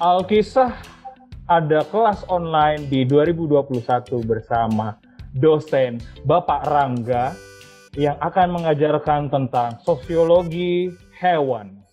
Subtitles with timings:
[0.00, 0.72] Alkisah
[1.44, 3.84] ada kelas online di 2021
[4.24, 4.96] bersama
[5.36, 7.36] dosen Bapak Rangga
[8.00, 10.88] yang akan mengajarkan tentang sosiologi
[11.20, 11.84] hewan.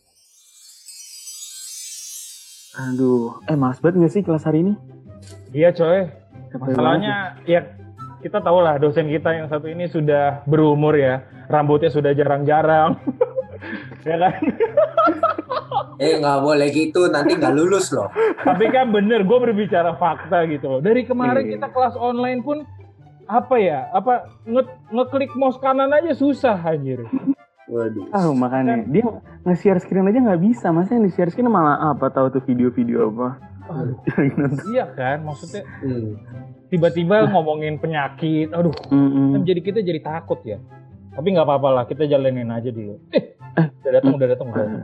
[2.80, 4.74] Aduh, eh mas banget nggak sih kelas hari ini?
[5.52, 6.08] Iya coy,
[6.56, 7.76] masalahnya ya
[8.24, 12.96] kita tahu lah dosen kita yang satu ini sudah berumur ya, rambutnya sudah jarang-jarang.
[14.08, 14.40] ya kan?
[15.98, 18.10] Eh nggak boleh gitu, nanti nggak lulus loh.
[18.40, 20.80] Tapi kan bener, gue berbicara fakta gitu loh.
[20.80, 21.52] Dari kemarin Iya.
[21.58, 22.62] kita kelas online pun
[23.26, 23.90] apa ya?
[23.92, 27.02] Apa nge ngeklik mouse kanan aja susah anjir.
[27.68, 28.08] Waduh.
[28.10, 29.04] Ah makanya dia
[29.44, 33.42] nge-share screen aja nggak bisa, masa yang di-share screen malah apa tahu tuh video-video apa?
[33.68, 34.64] Nonton.
[34.72, 36.16] iya kan, maksudnya Hmm.
[36.68, 39.36] tiba-tiba ngomongin penyakit, aduh, Mm-mm.
[39.36, 40.56] kan jadi kita jadi takut ya.
[41.12, 42.96] Tapi nggak apa-apa lah, kita jalanin aja dulu.
[43.12, 43.36] Eh,
[43.84, 44.84] udah datang, udah datang, udah datang.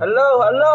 [0.00, 0.74] Halo, halo.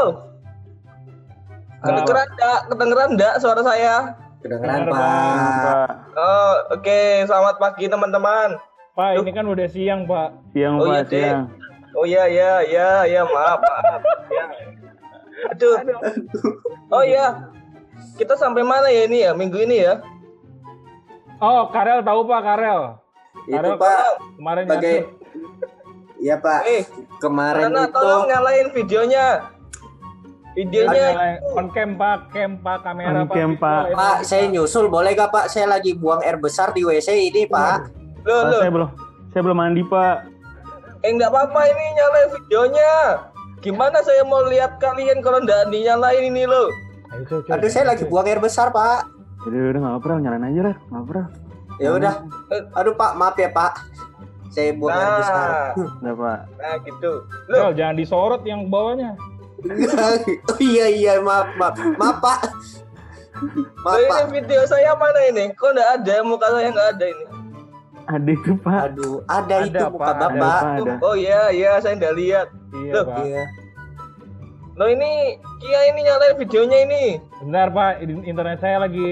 [1.81, 2.59] Kedengeran enggak?
[2.69, 3.95] Kedengeran enggak suara saya?
[4.43, 4.97] Kedengeran pak.
[4.97, 7.01] Pak, Oh, oke.
[7.25, 8.59] Selamat pagi teman-teman.
[8.97, 10.29] Pak, ini kan udah siang, Pak.
[10.51, 11.21] siang Oh, iya, Pak, Dek.
[11.23, 11.43] siang.
[11.97, 14.01] Oh iya, iya, iya, iya, maaf, maaf.
[14.29, 14.45] Ya.
[15.53, 15.75] Aduh.
[16.91, 17.49] Oh iya.
[18.17, 19.31] Kita sampai mana ya ini ya?
[19.33, 20.01] Minggu ini ya?
[21.37, 22.81] Oh, Karel tahu Pak, Karel.
[23.47, 23.97] Itu Karel pak,
[24.35, 24.95] kemarin sebagai.
[26.17, 26.61] Iya pak.
[26.65, 26.83] Eh,
[27.17, 29.25] Kemarin Nana, itu tolong nyalain videonya.
[30.57, 33.93] Videonya on cam Pak, cam Pak, kamera On cam, Pak.
[33.93, 35.45] Pak, saya nyusul boleh gak pak?
[35.53, 37.93] Saya lagi buang air besar di WC ini pak.
[38.25, 38.61] Loh, Pak, loh.
[38.61, 38.89] saya belum
[39.29, 40.17] saya belum mandi Pak.
[41.05, 42.93] Eh, enggak apa-apa ini nyalain videonya.
[43.61, 46.73] Gimana saya mau lihat kalian kalau enggak dinyalain ini loh?
[47.13, 47.53] Ayo, coy, coy.
[47.53, 49.05] Aduh saya lagi buang air besar pak.
[49.45, 51.23] Udah udah nggak apa-apa, nyalain aja lah, nggak apa-apa.
[51.77, 52.13] Ya udah.
[52.81, 53.77] Aduh pak, maaf ya pak.
[54.57, 55.49] Saya buang air besar.
[56.01, 56.39] Nah, Pak.
[56.57, 57.11] nah gitu.
[57.29, 59.13] Jol, Loh, jangan disorot yang bawahnya.
[60.49, 62.39] oh iya iya maaf maaf maaf pak.
[63.85, 64.17] Maaf loh, pak.
[64.25, 65.53] ini video saya mana ini?
[65.53, 66.15] Kok enggak ada?
[66.25, 67.25] Muka saya enggak ada ini.
[68.07, 68.81] Ada itu Pak.
[68.87, 70.41] Aduh ada, Ada, itu muka Pak, ada, bapak.
[70.41, 70.93] Pak, ada.
[71.05, 72.47] Oh iya, iya saya enggak lihat.
[72.73, 73.17] Iya, Loh, Pak.
[73.29, 73.43] Iya.
[74.77, 75.11] Loh ini
[75.61, 77.03] Kia ini nyalain videonya ini.
[77.45, 77.93] Bentar, Pak.
[78.01, 79.05] In- Internet saya lagi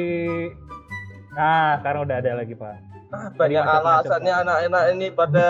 [1.36, 2.95] Nah, sekarang udah ada lagi, Pak.
[3.08, 5.48] Ah, banyak macet-macet, alasannya anak-anak ini pada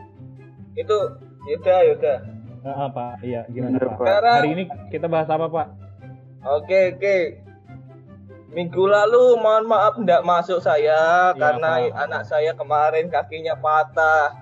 [0.80, 0.96] itu
[1.46, 2.18] yaudah yaudah.
[2.62, 3.12] Heeh, Pak.
[3.22, 3.98] Iya, gimana, Bener, Pak?
[4.02, 5.66] Sekarang Hari ini kita bahas apa, Pak?
[6.44, 7.16] oke oke.
[8.48, 12.02] Minggu lalu mohon maaf tidak masuk saya Iya, karena Pak.
[12.06, 14.32] anak saya kemarin kakinya patah.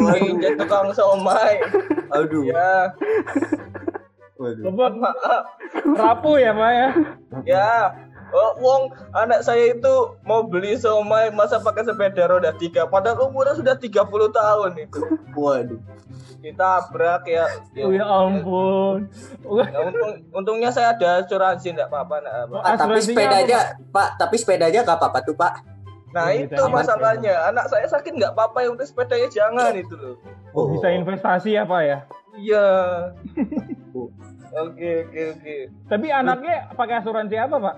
[0.00, 0.16] Waduh.
[0.16, 1.60] Injek tukang somai.
[2.16, 2.42] Aduh.
[2.42, 2.94] Ya,
[4.34, 4.64] Waduh.
[4.72, 5.44] Maaf.
[5.92, 6.88] rapuh ya, Pak ya?
[8.30, 8.38] Ya.
[8.38, 13.58] Oh, wong anak saya itu mau beli somai masa pakai sepeda roda tiga padahal umurnya
[13.58, 15.00] sudah 30 tahun itu
[15.34, 15.82] Waduh.
[16.40, 17.44] ditabrak ya,
[17.84, 19.04] Oh, ya ampun.
[19.44, 22.54] Ya, untung, untungnya saya ada asuransi enggak apa-apa enggak apa.
[22.54, 25.52] Pak, tapi Asuransinya sepedanya, apa, Pak, tapi sepedanya gak apa-apa tuh, Pak.
[26.10, 29.94] Nah Ya, itu kita masalahnya anak saya sakit nggak apa-apa yang penting sepedanya jangan itu
[29.94, 30.16] loh.
[30.56, 31.98] Oh, bisa investasi ya, Pak ya?
[32.34, 32.66] Iya.
[34.50, 35.56] Oke oke oke.
[35.86, 37.76] Tapi anaknya pakai asuransi apa, Pak?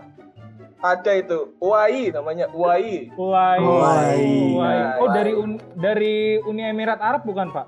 [0.83, 3.15] Ada itu UAI namanya UAI.
[3.15, 3.59] Uai.
[3.63, 4.23] Uai.
[4.59, 4.77] Uai.
[4.99, 7.67] Oh, dari Un- dari Uni Emirat Arab bukan, Pak?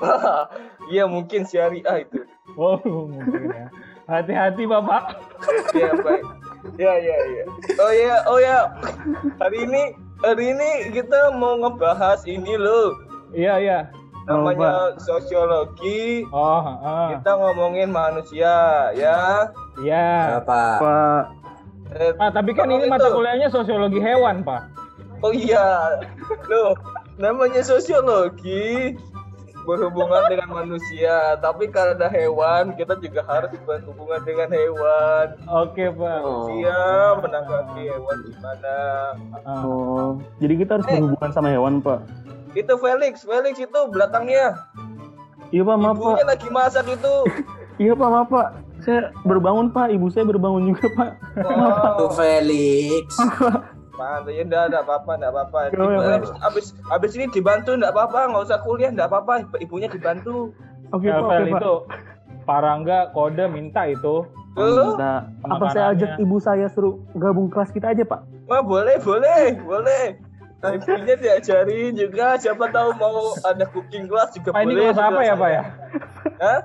[0.90, 2.26] Iya mungkin syariah itu.
[2.58, 2.80] Oh,
[3.14, 3.70] mungkin ya.
[4.10, 5.22] Hati-hati, Bapak.
[5.70, 6.24] Ya baik.
[6.74, 7.44] Ya ya ya.
[7.78, 8.58] Oh ya oh ya.
[9.38, 9.82] Hari ini
[10.18, 12.98] hari ini kita mau ngebahas ini loh.
[13.30, 13.78] Iya, iya.
[14.26, 16.26] Namanya sosiologi.
[16.34, 17.14] Oh, ah.
[17.14, 19.46] Kita ngomongin manusia ya.
[19.78, 20.42] Iya.
[20.42, 20.62] Apa?
[20.82, 21.22] Pak,
[21.90, 24.62] Eh, Pak, tapi kan ini mata itu- kuliahnya sosiologi hewan, Pak.
[25.20, 26.00] Oh iya,
[26.48, 26.72] loh,
[27.18, 28.96] namanya sosiologi
[29.60, 31.36] berhubungan dengan manusia.
[31.36, 35.26] Tapi karena hewan, kita juga harus berhubungan dengan hewan.
[35.44, 36.18] Oke, Pak.
[36.24, 36.48] Oh.
[36.48, 36.78] Manusia
[37.20, 38.76] menanggapi hewan gimana?
[39.44, 39.60] Ah.
[39.60, 40.08] oh,
[40.40, 40.96] jadi kita harus Eh.
[40.96, 42.00] berhubungan sama hewan Pak.
[42.50, 44.56] Itu Felix, Felix itu belakangnya.
[45.50, 46.06] Iya Pak, maaf Pak.
[46.14, 47.14] Ibunya lagi masak itu.
[47.80, 48.48] Iya Pak, maaf Pak.
[48.80, 51.10] Saya berbangun Pak, ibu saya berbangun juga Pak.
[51.44, 53.06] Oh, Tuh Felix.
[54.00, 55.58] mantap ya enggak ada apa-apa, enggak apa-apa.
[56.16, 59.44] Abis, abis, abis ini dibantu enggak apa-apa, nggak usah kuliah enggak apa-apa.
[59.60, 60.56] Ibunya dibantu.
[60.90, 61.60] Oke Ya, Pak, Pak.
[61.60, 61.74] itu
[62.48, 64.24] Pak Rangga kode minta itu.
[64.56, 68.24] Minta- apa saya ajak ibu saya suruh gabung kelas kita aja Pak?
[68.50, 70.18] Wah boleh, boleh, boleh.
[70.60, 74.84] Ibunya diajarin juga, siapa tahu mau ada cooking class juga Pak, ini boleh.
[74.92, 75.62] kelas apa ya, Pak ya?
[76.42, 76.60] Hah?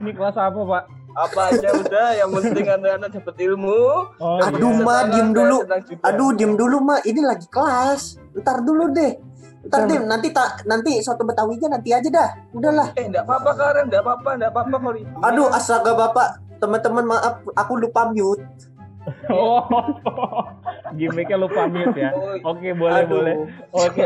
[0.00, 0.84] Ini kelas apa, Pak?
[1.16, 3.80] Apa aja udah, yang penting anak-anak dapat ilmu.
[4.20, 4.84] Oh, Aduh, iya.
[4.84, 5.56] Ma, diem dulu.
[6.04, 7.08] Aduh, diem dulu, Mak.
[7.08, 8.20] Ini lagi kelas.
[8.36, 9.16] Ntar dulu deh.
[9.66, 12.30] Ntar deh, nanti tak nanti soto betawinya nanti aja dah.
[12.54, 12.94] Udahlah.
[12.94, 15.16] Eh, enggak apa-apa Karen, enggak apa-apa, enggak apa-apa kalau ibu.
[15.24, 16.28] Aduh, astaga Bapak.
[16.56, 18.40] teman-teman maaf aku lupa mute.
[19.28, 19.60] Oh,
[20.98, 22.10] gimmicknya lupa mute ya.
[22.46, 23.10] Oke, boleh, Aduh.
[23.12, 23.34] boleh.
[23.74, 24.02] Oke.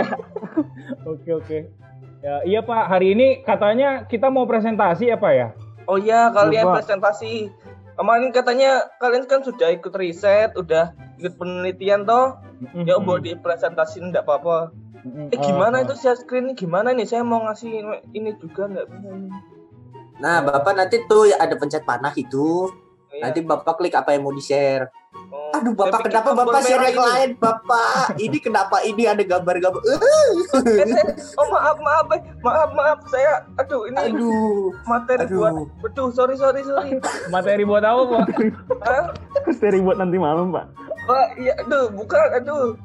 [1.11, 1.59] Oke, oke.
[2.21, 5.49] Ya, iya Pak, hari ini katanya kita mau presentasi ya Pak ya?
[5.91, 6.75] Oh iya, kalian Lupa.
[6.79, 7.51] presentasi.
[7.99, 12.39] Kemarin katanya kalian kan sudah ikut riset, udah ikut penelitian toh.
[12.87, 14.71] Ya buat dipresentasiin enggak apa-apa.
[15.01, 15.33] Mm-mm.
[15.33, 17.09] Eh gimana Ah, itu share screen gimana nih?
[17.09, 19.11] Saya mau ngasih ini juga enggak bisa.
[20.21, 22.69] Nah, Bapak nanti tuh ada pencet panah itu.
[23.11, 23.23] Iya.
[23.23, 24.87] Nanti Bapak klik apa yang mau di-share.
[25.11, 26.95] Oh, Aduh, Bapak kenapa Bapak share ini.
[26.95, 28.15] lain, Bapak?
[28.15, 29.83] Ini kenapa ini ada gambar-gambar?
[31.33, 32.21] Oh maaf maaf eh.
[32.41, 34.71] maaf maaf saya aduh ini aduh.
[34.85, 35.39] materi aduh.
[35.39, 35.53] buat
[35.85, 36.99] aduh sorry sorry sorry
[37.29, 38.27] materi buat apa Pak?
[38.81, 39.05] Hah?
[39.53, 40.67] Seri buat nanti malam, Pak.
[41.03, 42.77] oh iya aduh bukan aduh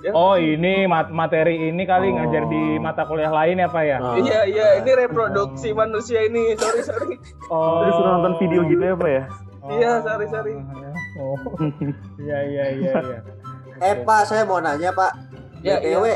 [0.00, 0.12] Ya.
[0.12, 2.16] Oh ini mat- materi ini kali Oh.
[2.16, 3.98] ngajar di mata kuliah lain ya Pak ya?
[3.98, 4.16] Ah.
[4.16, 7.14] iya iya ini reproduksi manusia ini sorry sorry
[7.46, 7.82] Oh.
[7.82, 9.22] Terus suruh nonton video gitu ya, Pak ya?
[9.66, 10.54] Iya, sorry, sorry.
[11.14, 11.38] Oh.
[12.18, 13.18] Iya iya iya iya.
[13.78, 15.14] Eh, Pak, saya mau nanya, Pak.
[15.62, 16.06] Ya, BTW,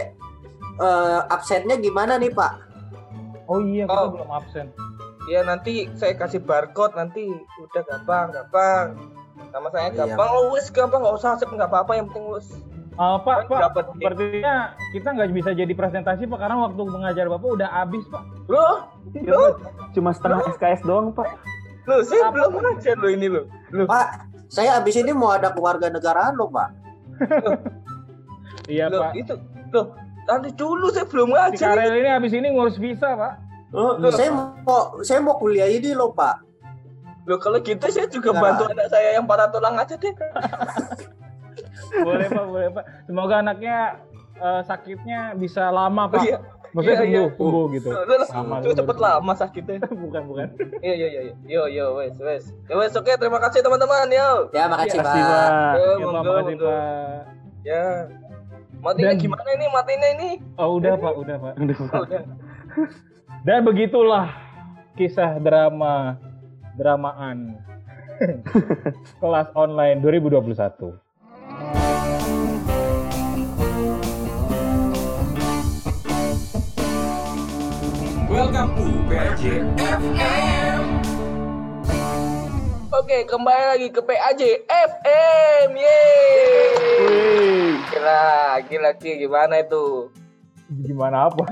[0.77, 2.53] eh, absennya gimana nih, Pak?
[3.47, 4.11] Oh iya kita Oh.
[4.13, 4.67] belum absen.
[5.27, 7.29] ya nanti saya kasih barcode nanti
[7.59, 8.97] udah gampang gampang
[9.47, 10.09] sama saya Iya.
[10.09, 12.49] gampang oh wes gampang nggak usah sep nggak apa-apa yang penting wes
[12.97, 13.93] Ah, Pak, Kan Pak, dapat nih.
[14.01, 14.55] sepertinya
[14.91, 18.25] kita nggak bisa jadi presentasi Pak karena waktu mengajar Bapak udah habis Pak.
[18.49, 19.47] loh Cuma,
[19.93, 21.29] cuma setengah SKS doang, Pak.
[21.89, 22.35] Loh saya Apa?
[22.37, 23.43] belum ngajar lo ini lo
[23.73, 24.07] loh Pak,
[24.53, 26.69] saya abis ini mau ada keluarga negaraan loh, Pak.
[28.69, 29.13] Iya loh Pak.
[29.17, 29.35] itu
[29.73, 29.97] loh
[30.29, 33.35] nanti dulu saya belum Si ngajar Karel ini habis ini ngurus visa Pak.
[33.73, 36.45] Oh, saya mau saya mau kuliah ini loh, Pak.
[37.29, 38.41] loh kalau gitu saya juga Nah.
[38.41, 40.13] bantu anak saya yang patah tulang aja deh
[42.05, 42.85] Boleh Pak, boleh Pak.
[43.09, 43.77] Semoga anaknya
[44.37, 46.21] eh, sakitnya bisa lama oh, Pak.
[46.25, 46.39] iya
[46.71, 47.21] Maksudnya Iya, iya.
[47.25, 47.89] sembuh, sembuh gitu.
[48.29, 49.07] Lama itu cepet dulu.
[49.07, 49.75] lama sakitnya
[50.05, 50.49] bukan, bukan.
[50.79, 54.65] iya iya iya yo yo wes wes ya wes oke terima kasih teman-teman yo Ya,
[54.67, 55.15] makasih, Pak.
[55.75, 56.57] Yo, Ya makasih.
[56.59, 57.21] Pak.
[57.63, 57.85] ya
[58.79, 61.55] matinya Dan- gimana ini matinya ini Oh udah Pak, udah Pak.
[61.59, 61.91] Udah, Pak.
[61.91, 62.23] oh, udah
[63.41, 64.27] Dan begitulah
[64.95, 66.19] kisah drama
[66.75, 67.59] dramaan
[69.21, 71.08] kelas online 2021.
[78.39, 80.83] Welcome to PAJ FM.
[82.95, 85.75] Oke, kembali lagi ke PAJ FM.
[85.75, 87.03] Yeay.
[87.91, 88.23] Gila,
[88.71, 90.15] gila Ki, gimana itu?
[90.71, 91.51] Gimana apa?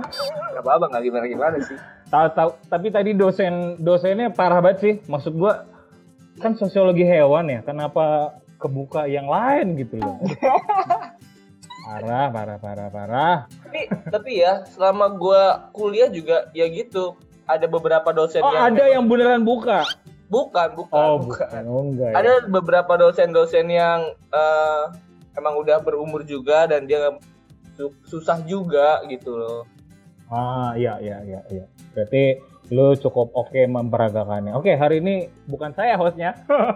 [0.55, 1.75] Gak apa-apa, gak gimana-gimana sih.
[2.07, 4.95] Tahu tahu tapi tadi dosen dosennya parah banget sih.
[5.11, 5.67] Maksud gua
[6.39, 10.23] kan sosiologi hewan ya, kenapa kebuka yang lain gitu loh.
[11.87, 13.37] parah, parah, parah, parah.
[13.63, 13.81] Tapi,
[14.11, 17.15] tapi ya, selama gua kuliah juga ya gitu.
[17.47, 19.87] Ada beberapa dosen Oh, yang ada yang beneran buka.
[20.27, 21.47] bukan, bukan, Oh, bukan.
[21.47, 21.63] bukan.
[21.65, 22.11] Oh, enggak.
[22.11, 22.15] ya.
[22.19, 24.83] Ada beberapa dosen-dosen yang eh,
[25.33, 27.15] emang udah berumur juga dan dia
[27.73, 29.63] su- susah juga gitu loh.
[30.27, 31.65] Ah, iya, iya, iya, iya.
[31.95, 32.43] Berarti
[32.75, 34.59] lu cukup oke memperagakannya.
[34.59, 36.35] Oke, hari ini bukan saya hostnya.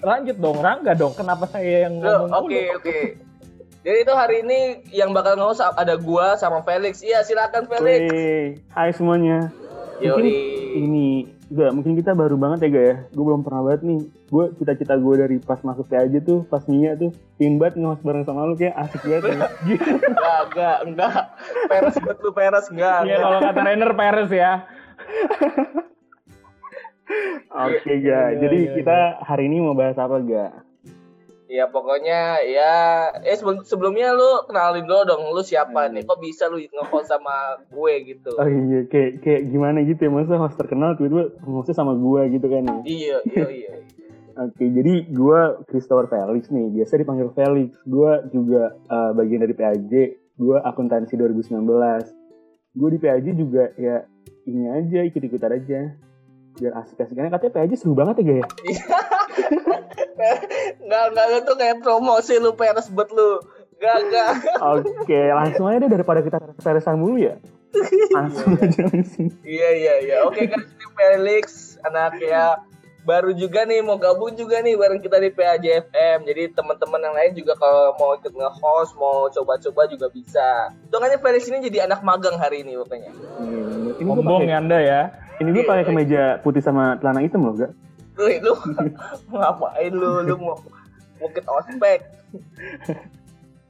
[0.00, 1.12] Lanjut dong, Rangga dong.
[1.12, 2.98] Kenapa saya yang ngomong Oke, oke.
[3.80, 4.60] Jadi itu hari ini
[4.92, 7.00] yang bakal nge ada gua sama Felix.
[7.00, 8.12] Iya, silakan Felix.
[8.12, 8.60] Wih.
[8.76, 9.48] Hai semuanya.
[10.00, 10.80] Mungkin Yoi.
[10.80, 11.08] ini
[11.50, 14.00] enggak mungkin kita baru banget ya gak ya gue belum pernah banget nih
[14.30, 17.10] gue cita-cita gue dari pas masuk aja tuh pas Mia tuh
[17.42, 19.34] pingin banget nge bareng sama lu kayak asik banget ya.
[20.14, 21.22] Enggak, enggak, enggak.
[21.66, 23.02] Peres betul peres enggak.
[23.02, 24.52] Iya, kalau kata Rainer Peres ya.
[27.50, 30.69] oke Iya, ga iya, jadi iya, kita hari ini mau bahas apa ga
[31.50, 32.74] Ya pokoknya ya
[33.20, 36.06] eh sebelum- sebelumnya lu kenalin dulu dong lu siapa nih?
[36.06, 36.70] Kok bisa lu nge
[37.02, 38.30] sama gue gitu?
[38.32, 42.46] oh iya kayak kayak gimana gitu ya masa host terkenal tiba-tiba hostnya sama gue gitu
[42.46, 43.72] kan ya Iya, iya, iya.
[44.40, 47.74] Oke, jadi gue Christopher Felix nih, biasa dipanggil Felix.
[47.82, 49.92] Gue juga eh, bagian dari PAJ,
[50.38, 51.66] gue akuntansi 2019.
[52.72, 54.06] Gue di PAJ juga ya
[54.46, 55.80] ini aja, ikut-ikutan aja.
[56.58, 57.14] Biar asik-asik.
[57.14, 58.44] Karena katanya PAJ seru banget ya, Gaya?
[60.80, 63.38] Enggak, enggak itu kayak promosi lu peres bet lu.
[63.78, 64.32] Enggak, enggak.
[64.60, 67.36] Oke, langsung aja deh daripada kita peresan dulu ya.
[68.18, 69.30] Langsung aja langsung.
[69.46, 70.16] Iya, iya, iya.
[70.26, 72.58] Oke guys, ini Felix, anak ya
[73.00, 76.18] baru juga nih mau gabung juga nih bareng kita di PAJ FM.
[76.28, 80.68] Jadi teman-teman yang lain juga kalau mau ikut nge-host, mau coba-coba juga bisa.
[80.88, 83.10] Hitungannya Felix ini jadi anak magang hari ini pokoknya.
[83.10, 83.62] Iya,
[83.96, 85.02] Ini Sombong ya Anda ya.
[85.40, 87.72] ini gue pakai kemeja putih sama celana hitam loh, gak?
[88.20, 88.52] Lu, lu
[89.32, 90.20] ngapain lu?
[90.28, 90.56] Lu mau
[91.16, 92.04] mungkin ospek.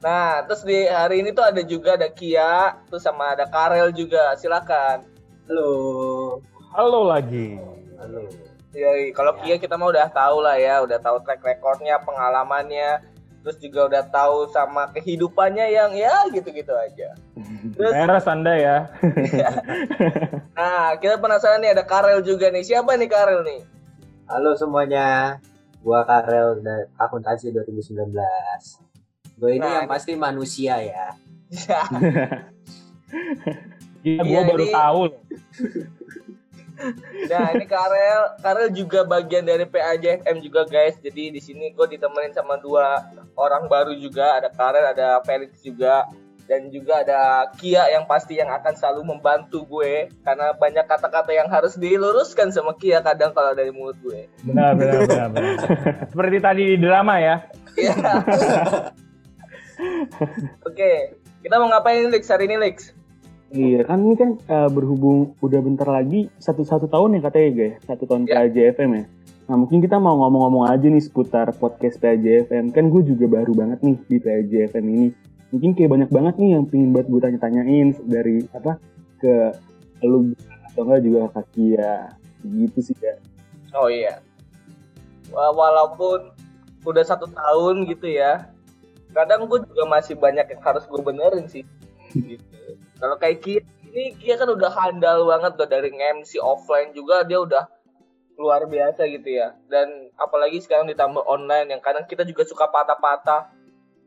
[0.03, 4.35] Nah, terus di hari ini tuh ada juga ada Kia, terus sama ada Karel juga.
[4.35, 5.07] Silakan.
[5.47, 5.71] Halo.
[6.75, 7.55] Halo lagi.
[7.95, 8.50] Halo.
[8.71, 13.03] Ya, kalau Kia kita mah udah tahu lah ya, udah tahu track recordnya, pengalamannya,
[13.43, 17.11] terus juga udah tahu sama kehidupannya yang ya gitu-gitu aja.
[17.75, 18.77] Terus, Beres anda ya.
[20.57, 22.63] nah kita penasaran nih ada Karel juga nih.
[22.63, 23.59] Siapa nih Karel nih?
[24.25, 25.35] Halo semuanya,
[25.83, 28.07] gua Karel dari akuntansi 2019.
[29.35, 31.11] Gue ini Nah, yang pasti manusia ya.
[34.01, 35.21] Gila, gue Iya, baru ini- tahu loh.
[37.29, 40.97] Nah ini Karel, Karel juga bagian dari PAJFM juga guys.
[40.99, 43.05] Jadi di sini gue ditemenin sama dua
[43.37, 44.41] orang baru juga.
[44.41, 46.09] Ada Karel, ada Felix juga,
[46.51, 51.47] dan juga ada Kia yang pasti yang akan selalu membantu gue karena banyak kata-kata yang
[51.47, 54.27] harus diluruskan sama Kia kadang kalau dari mulut gue.
[54.43, 55.55] Benar, benar, benar, benar.
[56.11, 57.47] Seperti tadi di drama ya.
[57.79, 57.95] Iya.
[60.67, 62.91] Oke, kita mau ngapain Lex hari ini Lex?
[63.51, 67.75] Iya kan ini kan eh, berhubung udah bentar lagi satu satu tahun ya katanya guys
[67.83, 68.47] satu tahun Ya.
[68.47, 69.03] PAJFM ya.
[69.51, 73.83] Nah mungkin kita mau ngomong-ngomong aja nih seputar podcast PAJFM kan gue juga baru banget
[73.83, 75.07] nih di PAJFM ini.
[75.51, 78.79] Mungkin kayak banyak banget nih yang pengen buat gue tanya-tanyain dari apa
[79.19, 79.51] ke
[80.01, 80.31] lu
[80.71, 81.95] atau enggak juga ke Kia
[82.41, 83.19] gitu sih ya.
[83.75, 84.23] Oh iya.
[85.27, 86.31] Wa- Walaupun
[86.81, 88.47] udah satu tahun gitu ya,
[89.11, 91.67] kadang gue juga masih banyak yang harus gue benerin sih.
[92.11, 92.39] Gitu.
[93.01, 97.41] Kalau kayak Kia, ini Kia kan udah handal banget tuh dari MC offline juga dia
[97.41, 97.65] udah
[98.37, 99.57] luar biasa gitu ya.
[99.65, 103.49] Dan apalagi sekarang ditambah online yang kadang kita juga suka patah-patah.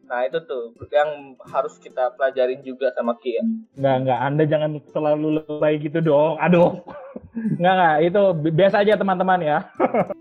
[0.06, 3.42] Nah itu tuh yang harus kita pelajarin juga sama Kia.
[3.74, 4.20] Enggak, enggak.
[4.22, 6.38] Anda jangan selalu lebay gitu dong.
[6.38, 6.78] Aduh.
[7.58, 7.96] Enggak, enggak.
[8.06, 9.58] Itu bi- biasa aja teman-teman ya.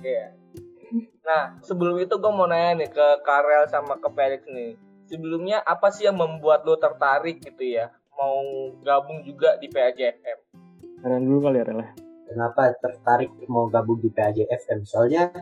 [0.00, 0.32] Iya.
[1.20, 4.80] Nah, sebelum itu gue mau nanya nih ke Karel sama ke Felix nih.
[5.12, 7.92] Sebelumnya apa sih yang membuat lo tertarik gitu ya?
[8.20, 10.38] Mau gabung juga di PAJFM?
[11.00, 11.80] Karena dulu kali ya Rel.
[12.28, 14.84] Kenapa tertarik mau gabung di PAJFM?
[14.84, 15.32] Soalnya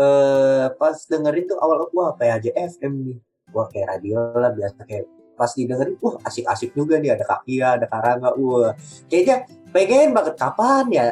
[0.00, 3.18] eh pas dengerin tuh awal wah PAJFM nih.
[3.52, 5.04] Wah kayak radio lah biasa kayak
[5.36, 8.32] pas didengerin wah asik-asik juga nih ada Kakia, ada Karanga.
[8.32, 8.72] Wah,
[9.12, 11.04] kayaknya pengen banget kapan ya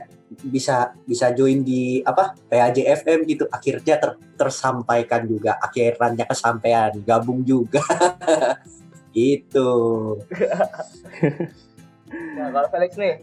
[0.48, 7.80] bisa bisa join di apa PAJFM gitu akhirnya ter- tersampaikan juga akhirannya kesampaian gabung juga
[9.18, 9.70] gitu.
[12.08, 13.14] Nah, kalau Felix nih,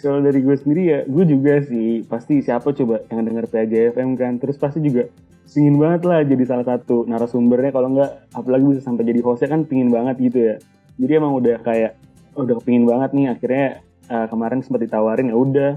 [0.00, 4.40] Kalau dari gue sendiri ya, gue juga sih pasti siapa coba yang denger PAJFM kan,
[4.40, 5.06] terus pasti juga
[5.52, 9.68] pingin banget lah jadi salah satu narasumbernya kalau nggak apalagi bisa sampai jadi hostnya kan
[9.68, 10.54] pingin banget gitu ya.
[10.96, 11.92] Jadi emang udah kayak
[12.34, 13.66] udah kepingin banget nih akhirnya
[14.08, 15.70] eh, kemarin sempat ditawarin ya udah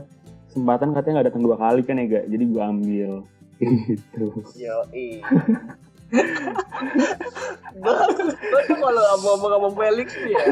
[0.48, 3.12] kesempatan katanya nggak datang dua kali kan ya gak, jadi gue ambil.
[3.55, 4.25] Gitu.
[4.60, 4.84] yo
[7.75, 10.45] gue tuh kalau ngomong sama Felix nih ya,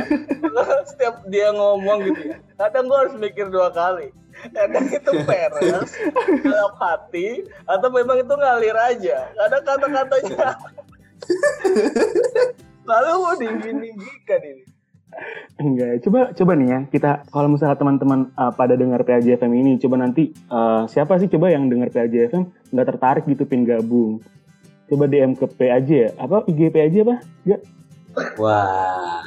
[0.86, 4.12] setiap dia ngomong gitu ya, kadang gue harus mikir dua kali.
[4.52, 5.94] Kadang itu peres,
[6.42, 9.30] dalam hati, atau memang itu ngalir aja.
[9.40, 10.50] Kadang kata-katanya
[12.84, 14.64] lalu mau dingin-dinggikan ini.
[15.62, 20.02] Enggak, coba coba nih ya kita kalau misalnya teman-teman uh, pada dengar PAJFM ini, coba
[20.02, 24.26] nanti uh, siapa sih coba yang dengar PAJFM nggak tertarik gitu pin gabung?
[24.94, 27.16] Coba DM ke PAJ ya, apa IG PAJ apa?
[27.42, 27.62] Enggak,
[28.38, 29.26] wah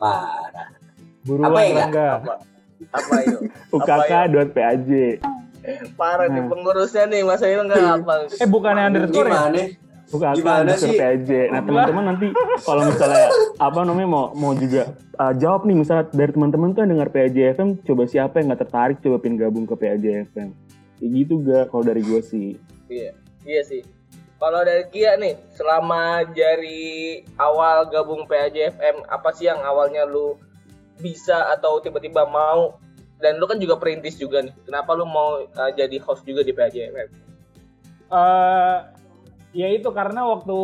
[0.00, 0.68] parah
[1.28, 2.16] Buruan Apa ya, enggak?
[2.24, 2.34] Apa?
[2.96, 3.40] Apa yuk?
[3.76, 4.88] ukk.paj.
[5.92, 6.48] Parah nih Nah.
[6.48, 8.20] pengurusnya nih, masa itu nggak hafal.
[8.32, 9.36] Eh bukannya underscore ya?
[9.36, 9.60] gimana
[10.08, 10.96] Ukk Gimana underscore sih?
[10.96, 11.30] PAJ.
[11.52, 12.26] Nah teman-teman nanti
[12.64, 13.28] kalau misalnya
[13.60, 17.84] apa namanya mau mau juga uh, jawab nih misalnya dari teman-teman tuh yang dengar PAJFM,
[17.84, 20.56] coba siapa yang nggak tertarik coba pin gabung ke PAJFM.
[20.96, 22.56] Kayak gitu gak kalau dari gue sih.
[22.88, 23.12] Iya,
[23.44, 23.84] iya sih.
[24.40, 30.40] Kalau dari Kia nih, selama dari awal gabung PAJFM, apa sih yang awalnya lu
[30.96, 32.80] bisa atau tiba-tiba mau?
[33.20, 34.56] Dan lu kan juga perintis juga nih.
[34.64, 37.30] Kenapa lu mau uh, jadi host juga di PAJFM?
[38.10, 38.78] eh
[39.50, 40.58] ya itu karena waktu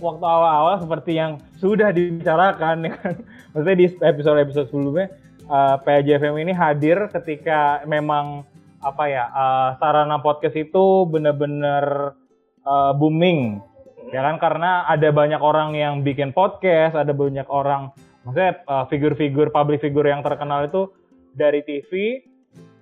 [0.00, 3.14] waktu awal-awal seperti yang sudah dibicarakan ya kan.
[3.52, 5.06] Maksudnya di episode-episode sebelumnya
[5.44, 8.46] eh, PJFM ini hadir ketika memang
[8.80, 12.16] apa ya eh, sarana podcast itu benar-benar
[12.64, 13.62] eh, booming.
[14.10, 17.94] Ya kan karena ada banyak orang yang bikin podcast, ada banyak orang
[18.26, 20.90] maksudnya eh, figur-figur public figure yang terkenal itu
[21.34, 22.22] dari TV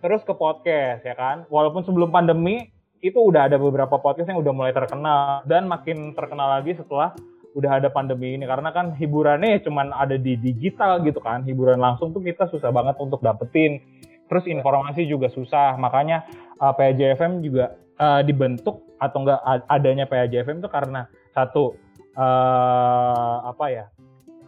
[0.00, 1.44] terus ke podcast ya kan.
[1.50, 6.50] Walaupun sebelum pandemi itu udah ada beberapa podcast yang udah mulai terkenal dan makin terkenal
[6.58, 7.14] lagi setelah
[7.54, 8.46] udah ada pandemi ini.
[8.46, 12.98] Karena kan hiburannya cuman ada di digital gitu kan hiburan langsung tuh kita susah banget
[12.98, 13.82] untuk dapetin.
[14.28, 16.28] Terus informasi juga susah makanya
[16.60, 19.40] uh, PAJFM juga uh, dibentuk atau enggak
[19.70, 21.78] adanya PAJFM itu karena satu
[22.18, 23.84] uh, apa ya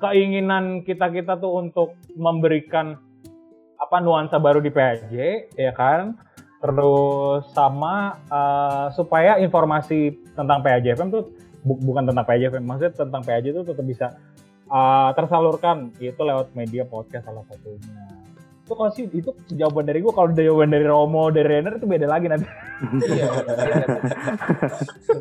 [0.02, 2.98] keinginan kita kita tuh untuk memberikan
[3.80, 5.14] apa nuansa baru di PAJ
[5.56, 6.18] ya kan
[6.60, 11.32] Terus sama eh, supaya informasi tentang PAJFM tuh
[11.64, 14.06] bu- bukan tentang PAJFM, maksudnya tentang PAJ itu tetap bisa
[14.68, 18.19] eh, tersalurkan itu lewat media podcast salah satunya.
[18.70, 22.30] Itu sih itu jawaban dari gua kalau jawaban dari Romo dari Renner itu beda lagi
[22.30, 22.46] nanti.
[23.10, 23.26] Iya.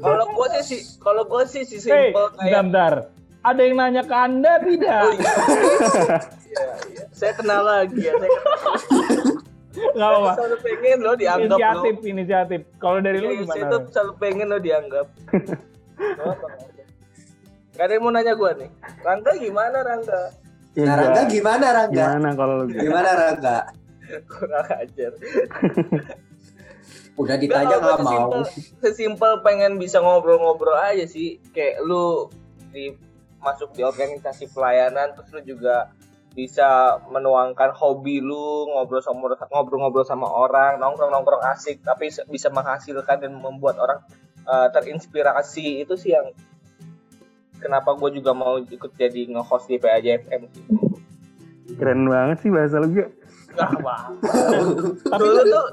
[0.06, 2.94] Kalau gua sih sih kalau gua sih si simple bentar, kayak bentar.
[3.42, 5.02] Ada yang nanya ke Anda tidak?
[5.02, 5.34] Oh, iya.
[6.50, 7.04] Iya.
[7.10, 8.14] Saya kenal lagi ya.
[8.14, 10.12] Saya kenal.
[10.12, 10.32] Apa-apa.
[10.38, 12.06] selalu pengen lo dianggap Inisiatif, lo.
[12.06, 12.62] inisiatif.
[12.78, 13.72] Kalau dari lu Saya gimana?
[13.72, 15.08] tuh selalu pengen lo dianggap.
[15.10, 16.48] Apa, apa.
[17.80, 18.70] Gak ada yang mau nanya gua nih.
[19.02, 20.22] Rangga gimana Rangga?
[20.80, 22.06] Ya, Nah, Rangga gimana Rangga?
[22.08, 23.58] gimana kalau lu Gimana Rangga?
[24.26, 25.12] Kurang ajar.
[27.14, 28.32] Udah ditanya nggak mau.
[28.32, 28.48] sesimpel-
[28.80, 31.44] Sesimpel pengen bisa ngobrol-ngobrol aja sih.
[31.52, 32.32] Kayak lu
[32.72, 32.96] di
[33.40, 35.92] masuk di organisasi pelayanan terus lu juga
[36.30, 43.34] bisa menuangkan hobi lu ngobrol sama ngobrol-ngobrol sama orang nongkrong-nongkrong asik tapi bisa menghasilkan dan
[43.34, 44.00] membuat orang
[44.44, 46.30] eh, terinspirasi itu sih yang
[47.60, 50.66] kenapa gue juga mau ikut jadi nge-host di PAJFM sih
[51.78, 53.10] keren banget sih bahasa lu gak
[53.50, 53.96] Nggak apa
[55.12, 55.66] Tapi dulu tuh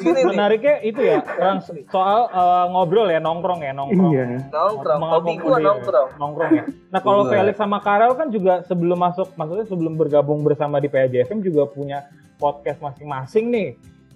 [0.00, 1.58] gini nih menariknya itu ya, Rang,
[1.90, 4.12] soal eh, ngobrol ya, nongkrong ya, nongkrong.
[4.14, 4.24] iya
[4.54, 6.64] nongkrong hobi nongkrong nongkrong ya.
[6.94, 7.26] Nah kalau.
[7.26, 12.06] Felix sama Karel kan juga sebelum masuk, maksudnya sebelum bergabung bersama di PAJFM juga punya
[12.38, 13.68] podcast masing-masing nih.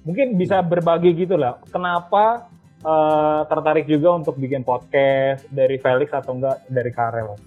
[0.07, 1.59] Mungkin bisa berbagi gitu lah.
[1.75, 2.47] Kenapa
[2.83, 7.39] eh, tertarik juga untuk bikin podcast dari Felix atau enggak dari Karel?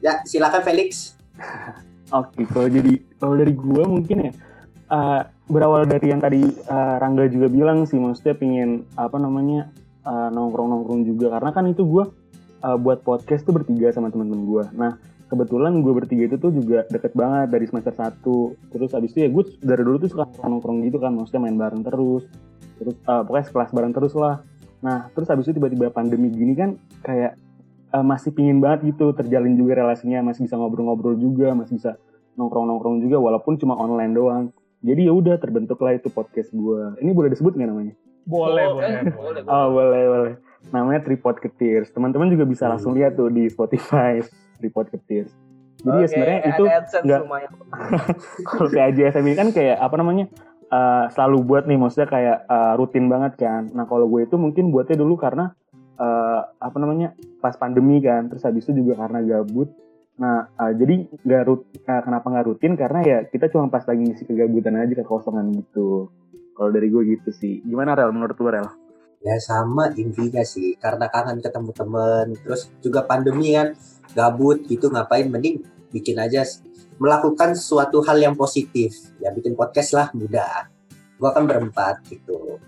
[0.00, 1.18] Ya, silakan Felix.
[2.18, 4.32] Oke, kalau jadi kalau dari gua mungkin ya
[4.88, 9.68] eh, berawal dari yang tadi eh, Rangga juga bilang sih, maksudnya pingin apa namanya
[10.06, 12.08] eh, nongkrong-nongkrong juga karena kan itu gua
[12.64, 14.64] eh, buat podcast tuh bertiga sama teman-teman gua.
[14.72, 14.96] Nah
[15.28, 19.28] kebetulan gue bertiga itu tuh juga deket banget dari semester 1 terus abis itu ya
[19.28, 22.24] gue dari dulu tuh suka nongkrong gitu kan maksudnya main bareng terus
[22.80, 24.40] terus eh, pokoknya sekelas bareng terus lah
[24.78, 26.70] nah terus abis itu tiba-tiba pandemi gini kan
[27.00, 27.34] kayak
[27.88, 31.98] eh, masih pingin banget gitu terjalin juga relasinya masih bisa ngobrol-ngobrol juga masih bisa
[32.34, 34.42] nongkrong-nongkrong juga walaupun cuma online doang
[34.78, 38.92] jadi ya udah terbentuklah itu podcast gue ini boleh disebut nggak namanya Boleh, Oh, boleh.
[38.92, 39.10] eh, boleh.
[39.10, 39.50] boleh, boleh.
[39.50, 40.34] oh boleh boleh
[40.68, 44.22] namanya Tripod Ketirs teman-teman juga bisa langsung lihat tuh di Spotify
[44.56, 45.32] Tripod Ketirs
[45.78, 46.64] jadi ya Oke, sebenarnya itu
[47.00, 47.22] nggak-
[48.48, 50.26] kalau PAJSM ini kan kayak apa namanya
[50.68, 53.68] eh, selalu buat nih maksudnya kayak eh, rutin banget kan.
[53.72, 55.52] Nah kalau gue itu mungkin buatnya dulu karena
[55.96, 58.28] eh, apa namanya pas pandemi kan.
[58.28, 59.72] Terus habis itu juga karena gabut.
[60.20, 62.72] Nah eh, jadi nggak rut eh, kenapa nggak rutin?
[62.76, 66.12] Karena ya kita cuma pas lagi ngisi kegabutan aja kekosongan gitu.
[66.54, 67.62] Kalau dari gue gitu sih.
[67.62, 68.10] Gimana Rel?
[68.10, 68.68] Menurut lu Rel?
[69.18, 73.74] Ya sama intinya sih, karena kangen ketemu temen, terus juga pandemi kan,
[74.14, 76.46] gabut gitu ngapain, mending bikin aja
[76.98, 78.94] melakukan suatu hal yang positif.
[79.18, 80.68] Ya bikin podcast lah mudah.
[81.18, 82.58] Gua kan berempat gitu.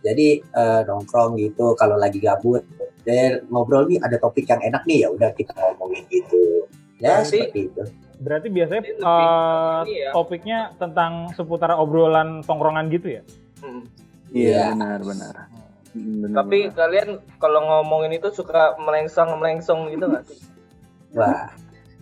[0.00, 2.60] Jadi eh, nongkrong gitu kalau lagi gabut,
[3.04, 6.68] dan ngobrol nih ada topik yang enak nih ya udah kita ngomongin gitu.
[7.00, 7.82] Ya Berarti- seperti itu.
[8.14, 10.10] Berarti biasanya Ini lebih eh, ini ya.
[10.14, 13.22] topiknya tentang seputar obrolan tongkrongan gitu ya?
[13.60, 13.84] Hmm.
[14.30, 14.72] Iya.
[14.72, 15.34] benar benar
[15.94, 16.74] Hmm, benar, Tapi benar.
[16.74, 20.42] kalian kalau ngomongin itu suka melengsong melengsong gitu nggak sih?
[21.14, 21.54] Wah,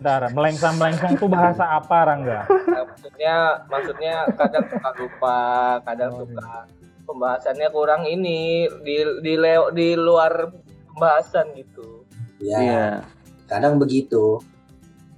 [0.03, 2.43] Bentar, melengsang-melengsong tuh bahasa apa, Rangga?
[2.51, 3.35] Nah, maksudnya
[3.71, 5.39] maksudnya kadang suka lupa,
[5.87, 6.67] kadang Oh, suka
[7.07, 10.51] pembahasannya kurang ini di di leo- di luar
[10.91, 12.03] pembahasan gitu.
[12.43, 12.87] ya iya
[13.47, 14.43] kadang begitu.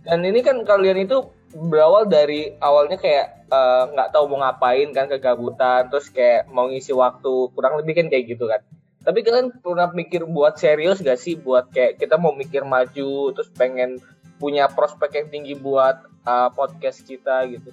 [0.04, 5.08] Dan ini kan kalian itu berawal dari awalnya kayak eh, nggak tahu mau ngapain kan
[5.08, 8.60] kegabutan, terus kayak mau ngisi waktu kurang lebih kan kayak gitu kan.
[9.00, 13.48] Tapi kalian pernah mikir buat serius gak sih buat kayak kita mau mikir maju terus
[13.52, 13.96] pengen
[14.38, 17.70] punya prospek yang tinggi buat eh, podcast kita gitu.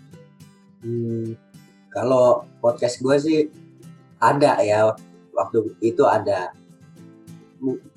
[0.81, 1.37] Hmm,
[1.93, 3.39] kalau podcast gue sih
[4.21, 4.93] ada ya
[5.33, 6.53] waktu itu ada.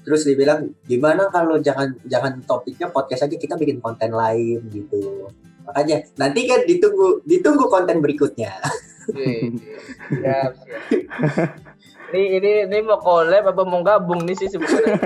[0.04, 5.28] Terus dibilang gimana kalau jangan jangan topiknya podcast aja kita bikin konten lain gitu.
[5.64, 8.52] Makanya nanti kan ditunggu ditunggu konten berikutnya.
[9.12, 9.56] Wih,
[10.20, 10.52] siap,
[10.88, 11.52] siap.
[12.14, 15.02] Ini ini ini mau collab apa mau gabung nih sih sebenarnya.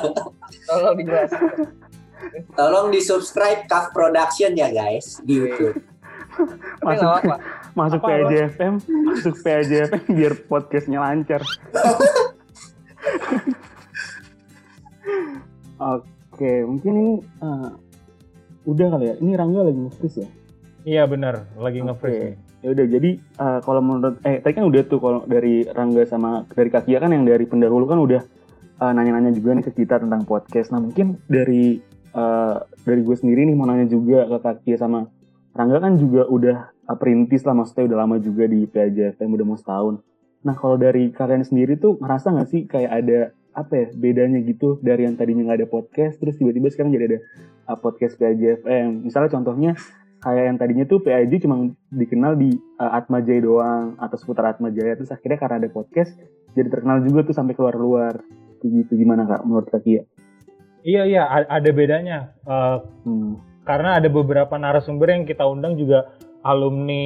[0.70, 1.44] Tolong dijelasin.
[2.54, 5.78] Tolong di subscribe Kaf Production ya guys di YouTube.
[6.86, 7.08] Masuk.
[7.74, 8.30] masuk Apa, Bos?
[8.30, 11.42] PAJFM masuk PAJFM biar podcastnya lancar
[15.94, 17.70] oke mungkin ini eh,
[18.66, 20.28] udah kali ya ini Rangga lagi nge-freeze ya
[20.88, 22.26] Iya bener, lagi nge-freeze Oke.
[22.32, 22.36] nih.
[22.58, 26.42] ya udah jadi eh, kalau menurut eh tadi kan udah tuh kalau dari Rangga sama
[26.50, 28.22] dari Kakia kan yang dari pendahulu kan udah
[28.82, 31.78] eh, nanya-nanya juga nih ke kita tentang podcast nah mungkin dari
[32.14, 35.08] eh, dari gue sendiri nih mau nanya juga ke Kakia sama
[35.56, 39.98] Rangga kan juga udah perintis lah maksudnya udah lama juga di PAJFM udah mau setahun
[40.46, 43.20] Nah kalau dari kalian sendiri tuh ngerasa nggak sih kayak ada
[43.58, 47.18] apa ya bedanya gitu dari yang tadinya nggak ada podcast terus tiba-tiba sekarang jadi ada
[47.74, 49.02] uh, podcast PAJ FM.
[49.02, 49.74] Misalnya contohnya
[50.22, 54.70] kayak yang tadinya tuh PAJ cuma dikenal di uh, Atma Jaya doang atau seputar Atma
[54.70, 56.14] Jaya terus akhirnya karena ada podcast
[56.54, 58.22] jadi terkenal juga tuh sampai keluar-luar.
[58.58, 60.02] Gitu gimana kak menurut kak Kia?
[60.82, 62.32] Iya iya ada bedanya.
[62.42, 63.40] Eh, Hmm.
[63.68, 66.08] karena ada beberapa narasumber yang kita undang juga
[66.40, 67.04] alumni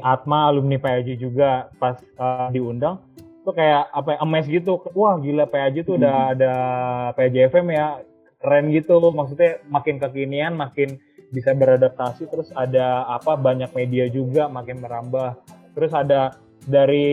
[0.00, 3.02] Atma, alumni PAJ juga pas eh, diundang
[3.44, 4.80] tuh kayak apa ya emes gitu.
[4.92, 6.32] Wah gila PAJ tuh udah Hmm.
[6.36, 6.52] ada
[7.12, 7.86] PAJ FM ya
[8.40, 8.96] keren gitu.
[9.10, 10.96] Maksudnya makin kekinian, makin
[11.28, 12.24] bisa beradaptasi.
[12.24, 15.36] Terus ada apa banyak media juga makin merambah.
[15.76, 16.32] Terus ada
[16.64, 17.08] dari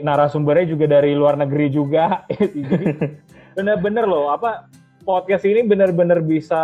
[0.00, 2.24] narasumbernya juga dari luar negeri juga.
[2.68, 2.84] Jadi
[3.56, 4.68] bener-bener loh apa
[5.08, 6.60] podcast ini bener-bener bisa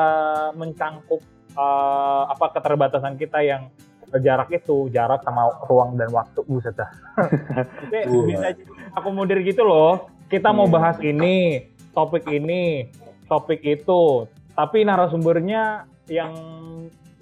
[0.52, 1.24] mencangkup
[1.57, 3.72] eh, apa keterbatasan kita yang
[4.14, 6.87] jarak itu jarak sama ruang dan waktu buset dah.
[8.30, 8.54] Bisa
[8.94, 10.07] akomodir gitu loh.
[10.30, 10.74] Kita mau Iya.
[10.76, 12.87] bahas ini, topik ini,
[13.26, 16.30] topik itu, tapi narasumbernya yang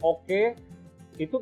[0.04, 0.52] oke
[1.16, 1.36] itu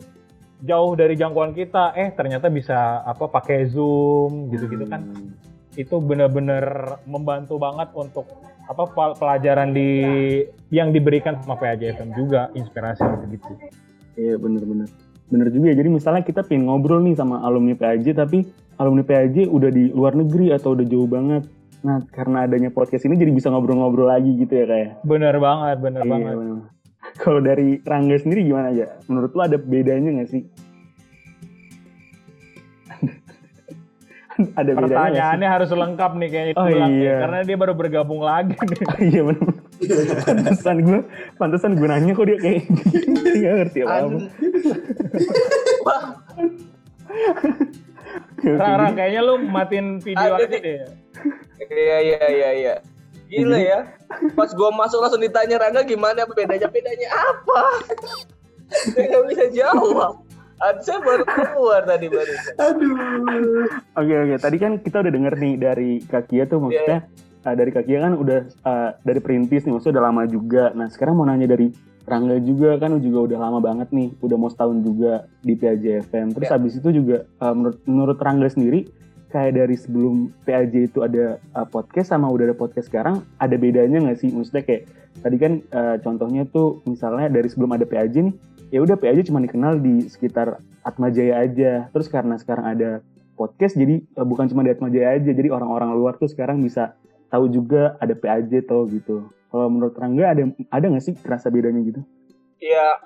[0.63, 1.99] jauh dari jangkauan kita.
[1.99, 5.35] Eh ternyata bisa apa pakai Zoom gitu-gitu kan Hmm.
[5.75, 8.27] itu benar-benar membantu banget untuk
[8.71, 9.91] apa pel- pelajaran di
[10.71, 13.03] yang diberikan sama PAJFM juga inspirasi
[13.35, 13.51] gitu.
[14.15, 14.87] Iya bener-bener.
[15.31, 18.47] Bener juga ya, jadi misalnya kita pengen ngobrol nih sama alumni PAJ, tapi
[18.79, 21.47] alumni PAJ udah di luar negeri atau udah jauh banget.
[21.81, 24.91] Nah, karena adanya podcast ini jadi bisa ngobrol-ngobrol lagi gitu ya kayak.
[25.07, 26.37] Bener banget, bener Iya, banget.
[27.23, 29.01] Kalau dari Rangga sendiri gimana aja?
[29.07, 30.43] Menurut lo ada bedanya nggak sih?
[34.61, 34.95] ada bedanya nggak sih?
[34.95, 37.15] Pertanyaannya harus lengkap nih kayaknya Oh, nih, iya.
[37.25, 38.55] karena dia baru bergabung lagi.
[38.71, 38.85] nih.
[39.11, 39.53] iya bener.
[40.29, 41.01] pantesan gue,
[41.41, 42.63] pantesan gue nanya kok dia kayak
[43.25, 44.19] dia nggak ngerti apa apa.
[45.81, 46.03] Wah,
[48.41, 50.61] Rara, kayaknya lu matiin video aja deh.
[51.61, 52.75] Iya iya iya iya.
[53.31, 53.81] Gila ya.
[54.35, 57.63] Pas gua masuk langsung ditanya Rangga gimana bedanya bedanya apa?
[58.97, 60.15] Nggak bisa jawab.
[60.61, 62.33] Saya baru keluar tadi baru.
[62.61, 62.93] Aduh.
[63.97, 67.09] Oke oke, tadi kan kita udah denger nih dari Kakia tuh maksudnya
[67.49, 70.65] uh, dari Kakia kan udah uh, dari perintis nih, maksudnya udah lama juga.
[70.77, 71.73] Nah sekarang mau nanya dari
[72.05, 76.35] Rangga juga kan juga udah lama banget nih, udah mau setahun juga di PAJ FM.
[76.35, 76.55] Terus Ya.
[76.59, 78.89] habis itu juga uh, menurut menurut Rangga sendiri
[79.31, 84.03] kayak dari sebelum PAJ itu ada uh, podcast sama udah ada podcast sekarang ada bedanya
[84.03, 84.29] nggak sih?
[84.29, 84.83] Maksudnya kayak
[85.23, 88.35] tadi kan uh, contohnya tuh misalnya dari sebelum ada PAJ nih,
[88.71, 91.91] ya udah PAJ cuma dikenal di sekitar Atmajaya aja.
[91.93, 92.91] Terus karena sekarang ada
[93.35, 96.95] podcast jadi uh, bukan cuma di Atmajaya aja, jadi orang-orang luar tuh sekarang bisa
[97.29, 99.29] tahu juga ada PAJ tuh gitu.
[99.51, 102.01] Kalau menurut Rangga ada ada nggak sih kerasa bedanya gitu?
[102.63, 103.03] Ya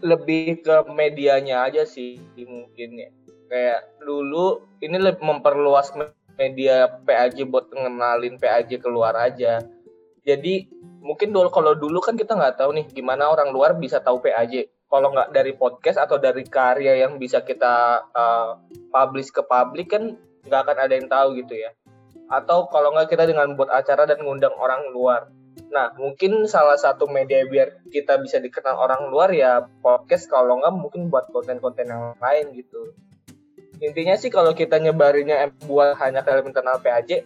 [0.00, 3.08] lebih ke medianya aja sih mungkin ya.
[3.52, 9.60] Kayak dulu ini lebih memperluas me- media PAJ buat ngenalin PAJ keluar aja.
[10.24, 10.70] Jadi
[11.02, 14.70] mungkin dulu kalau dulu kan kita nggak tahu nih gimana orang luar bisa tahu PAJ.
[14.92, 18.60] Kalau nggak dari podcast atau dari karya yang bisa kita uh,
[18.92, 21.72] publish ke publik kan nggak akan ada yang tahu gitu ya.
[22.28, 25.32] Atau kalau nggak kita dengan buat acara dan ngundang orang luar.
[25.72, 30.76] Nah, mungkin salah satu media biar kita bisa dikenal orang luar ya podcast kalau nggak
[30.76, 32.92] mungkin buat konten-konten yang lain gitu.
[33.80, 37.24] Intinya sih kalau kita nyebarinnya buat hanya ke internal PAJ,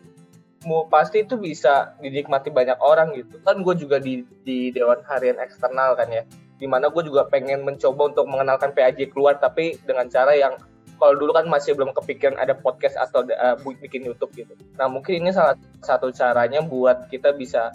[0.70, 3.42] mau pasti itu bisa dinikmati banyak orang gitu.
[3.42, 6.22] Kan gue juga di, di Dewan Harian Eksternal kan ya,
[6.56, 10.56] di mana gue juga pengen mencoba untuk mengenalkan PAJ keluar tapi dengan cara yang
[10.96, 14.52] kalau dulu kan masih belum kepikiran ada podcast atau uh, bikin YouTube gitu.
[14.80, 17.68] Nah mungkin ini salah satu caranya buat kita bisa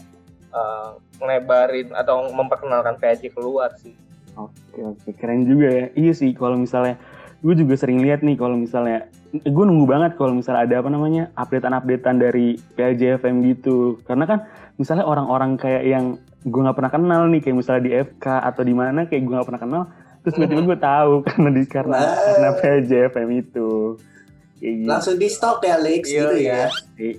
[0.49, 3.93] uh, ngelebarin atau memperkenalkan PAJ keluar sih.
[4.33, 5.85] Oke oke keren juga ya.
[5.93, 6.97] Iya sih kalau misalnya
[7.41, 11.23] gue juga sering lihat nih kalau misalnya gue nunggu banget kalau misalnya ada apa namanya
[11.37, 14.01] updatean-updatean dari PLJFM gitu.
[14.09, 14.39] Karena kan
[14.81, 16.05] misalnya orang-orang kayak yang
[16.41, 19.47] gue nggak pernah kenal nih kayak misalnya di FK atau di mana kayak gue nggak
[19.47, 19.84] pernah kenal
[20.21, 22.17] terus tiba-tiba gue tahu karena di karena Wah.
[22.17, 23.69] karena PLJFM itu.
[24.58, 24.89] Kayak gitu.
[24.89, 26.54] Langsung di stok ya Lex Iya, gitu iya.
[26.54, 26.67] ya.
[26.97, 27.13] Eh,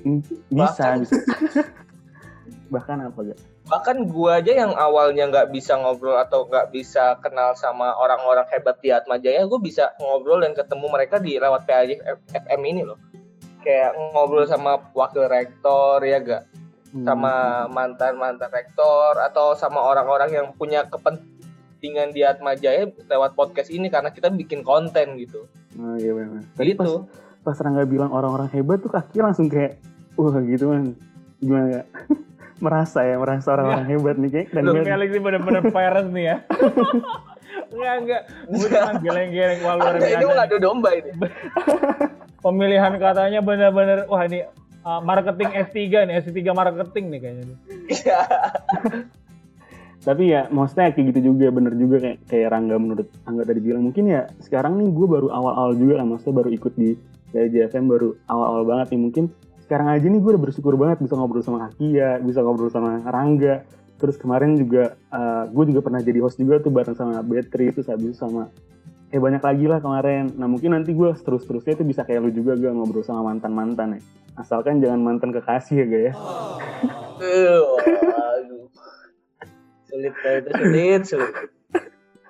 [0.46, 1.14] bisa Bahkan- bisa.
[2.72, 3.38] Bahkan apa gak?
[3.62, 8.78] Bahkan gua aja yang awalnya nggak bisa ngobrol atau nggak bisa kenal sama orang-orang hebat
[8.78, 12.98] di Atma Jaya, gue bisa ngobrol dan ketemu mereka di lewat PAJ FM ini loh.
[13.62, 16.42] Kayak ngobrol sama wakil rektor ya gak.
[16.94, 17.32] Sama
[17.66, 23.88] mantan mantan rektor atau sama orang-orang yang punya kepentingan di Atma Jaya lewat podcast ini
[23.88, 25.48] karena kita bikin konten gitu.
[25.74, 26.44] Oh iya benar.
[26.52, 27.00] Tadi pas Gitu.
[27.40, 29.80] pas Rangga bilang orang-orang hebat tuh kaki langsung kayak
[30.14, 30.92] wah gitu man
[31.38, 31.82] gimana ya
[32.64, 36.36] merasa ya merasa orang-orang hebat nih kayak dan Lu Felix ini bener-bener peres nih ya.
[37.72, 38.22] Enggak, enggak.
[38.46, 40.36] Gue cuma geleng-geleng wah luar Anda ini biasa.
[40.38, 41.10] ngadu domba ini.
[42.38, 44.44] pemilihan katanya bener-bener wah ini
[44.86, 47.44] uh, marketing S3 nih, S3 marketing nih kayaknya.
[47.46, 47.58] nih.
[47.90, 48.20] Iya.
[50.06, 53.86] Tapi ya maksudnya kayak gitu juga bener juga kayak kayak Rangga menurut Rangga tadi bilang
[53.86, 56.98] mungkin ya sekarang nih gue baru awal-awal juga lah maksudnya baru ikut di
[57.30, 59.24] JFM baru awal-awal banget nih mungkin
[59.62, 63.62] sekarang aja nih gue udah bersyukur banget bisa ngobrol sama Akia, bisa ngobrol sama Rangga.
[64.02, 67.86] Terus kemarin juga uh, gue juga pernah jadi host juga tuh bareng sama Betri terus
[67.86, 68.50] habis sama
[69.12, 70.32] eh banyak lagi lah kemarin.
[70.40, 74.00] Nah mungkin nanti gue terus-terusnya itu bisa kayak lu juga gue ngobrol sama mantan-mantan ya.
[74.40, 76.12] Asalkan jangan mantan kekasih ya gak ya.
[77.20, 77.76] Aduh.
[79.84, 81.32] Sulit lah itu sulit, sulit.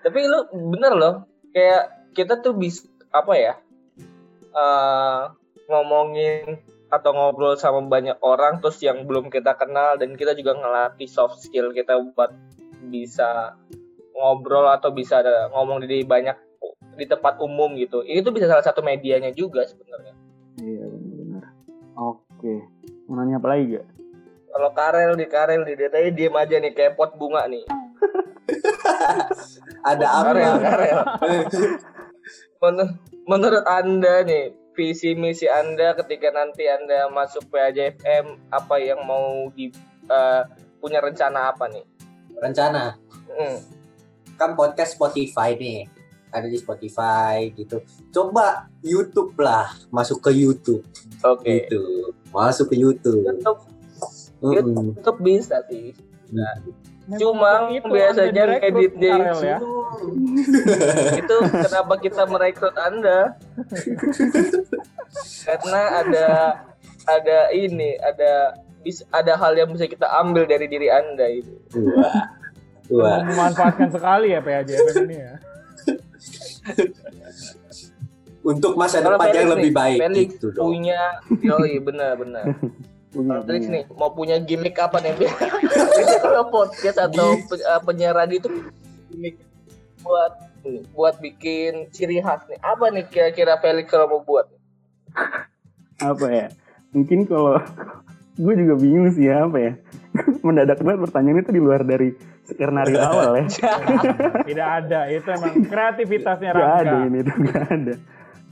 [0.03, 0.39] Tapi lu
[0.75, 1.15] bener loh,
[1.55, 3.55] kayak kita tuh bisa apa ya?
[4.53, 5.23] eh,
[5.69, 6.61] ngomongin
[6.93, 11.41] atau ngobrol sama banyak orang terus yang belum kita kenal dan kita juga ngelatih soft
[11.41, 12.37] skill kita buat
[12.93, 13.57] bisa
[14.13, 16.37] ngobrol atau bisa ada ngomong di banyak
[16.95, 18.05] di tempat umum gitu.
[18.05, 20.15] Itu bisa salah satu medianya juga sebenarnya.
[20.61, 21.45] Iya benar-benar.
[21.97, 22.55] Oke.
[23.09, 23.87] Mau nanya apa lagi gak?
[24.53, 27.65] Kalau Karel di Karel di dia tadi diem aja nih kayak pot bunga nih.
[29.89, 30.23] Ada apa?
[30.31, 30.99] Karel, Karel.
[32.63, 39.49] Men- menurut Anda nih, visi misi Anda ketika nanti Anda masuk PAJFM apa yang mau
[39.51, 39.73] di
[40.07, 40.43] eh,
[40.79, 41.85] punya rencana apa nih?
[42.37, 42.99] Rencana
[43.33, 43.57] Hmm.
[44.37, 45.89] kan podcast Spotify nih.
[46.33, 47.85] Ada di Spotify gitu.
[48.09, 50.81] Coba YouTube lah, masuk ke YouTube
[51.21, 51.69] Oke.
[51.69, 52.17] gitu.
[52.33, 53.21] Masuk ke YouTube.
[53.23, 53.61] YouTube,
[54.41, 54.97] Mm-mm.
[54.97, 55.93] YouTube bisa sih.
[56.33, 56.57] Nah,
[57.19, 59.57] Cuma Memang itu biasanya editnya Karel ya.
[59.59, 59.73] itu,
[61.21, 63.37] itu kenapa kita merekrut Anda?
[65.43, 66.27] Karena ada
[67.05, 71.53] ada ini, ada bis- ada hal yang bisa kita ambil dari diri Anda itu.
[71.75, 72.39] Wah.
[72.93, 73.19] Wah.
[73.27, 75.35] Memanfaatkan sekali ya PAJFM ini ya.
[78.43, 80.63] Untuk masa Kalau depan yang Felix lebih nih, baik Felix gitu dong.
[80.67, 81.01] punya,
[81.41, 82.45] yoi benar benar.
[83.13, 83.75] Punya, Kalau Felix punya.
[83.77, 85.13] nih mau punya gimmick apa nih?
[85.21, 88.49] Biasanya kalau podcast atau pe- uh, penyiar radio itu
[89.13, 89.37] gimmick
[90.01, 90.33] buat
[90.91, 92.57] buat bikin ciri khas nih.
[92.59, 94.49] Apa nih kira-kira Felix kalau mau buat?
[96.01, 96.47] Apa ya?
[96.91, 97.61] Mungkin kalau
[98.33, 99.73] gue juga bingung sih ya apa ya.
[100.41, 103.47] Mendadak banget pertanyaan itu di luar dari skenario awal ya.
[104.51, 107.09] Tidak ada, itu emang kreativitasnya Gak ada Rangga.
[107.09, 107.95] ini tuh gak ada.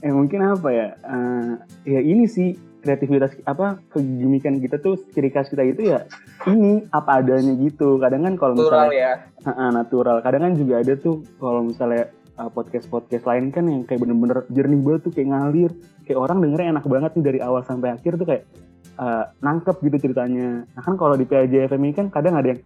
[0.00, 0.88] Eh mungkin apa ya?
[0.96, 1.52] Eh,
[1.90, 6.08] ya ini sih kreativitas apa kegimikan kita tuh ciri khas kita itu ya
[6.48, 8.00] ini apa adanya gitu.
[8.00, 9.12] Kadang kan kalau misalnya ya.
[9.44, 10.24] Ah, ah, natural.
[10.24, 12.08] Kadang kan juga ada tuh kalau misalnya
[12.40, 15.72] uh, podcast-podcast lain kan yang kayak bener-bener jernih banget tuh kayak ngalir.
[16.08, 18.42] Kayak orang dengernya enak banget nih dari awal sampai akhir tuh kayak
[18.96, 20.64] uh, nangkep gitu ceritanya.
[20.64, 22.60] Nah kan kalau di PAJFM ini kan kadang ada yang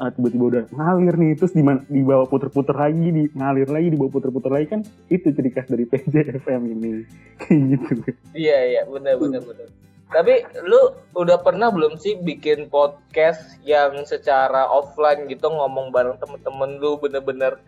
[0.00, 4.50] uh, tiba-tiba udah ngalir nih terus diman- dibawa puter-puter lagi, di ngalir lagi, dibawa puter-puter
[4.50, 4.80] lagi kan
[5.10, 6.90] itu ciri khas dari PAJFM ini.
[7.40, 7.92] Kayak gitu.
[8.34, 9.68] Iya iya benar benar benar.
[10.14, 16.78] Tapi lu udah pernah belum sih bikin podcast yang secara offline gitu ngomong bareng temen-temen
[16.78, 17.58] lu bener-bener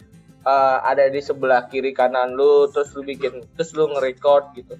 [0.46, 4.78] uh, ada di sebelah kiri kanan lu terus lu bikin terus lu nge-record gitu.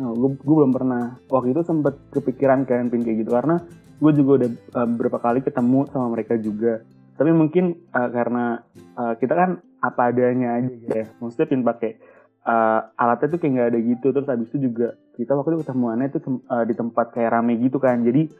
[0.00, 1.20] Oh, gue, belum pernah.
[1.28, 3.60] Waktu itu sempet kepikiran kan pin kayak gitu karena
[4.00, 6.80] gue juga udah uh, beberapa kali ketemu sama mereka juga.
[7.20, 8.64] Tapi mungkin uh, karena
[8.96, 9.50] uh, kita kan
[9.84, 11.04] apa adanya aja ya.
[11.20, 12.00] Maksudnya pin pakai
[12.48, 14.06] uh, alatnya tuh kayak nggak ada gitu.
[14.16, 17.60] Terus habis itu juga kita waktu itu ketemuannya tuh tem- uh, di tempat kayak rame
[17.60, 18.00] gitu kan.
[18.00, 18.32] Jadi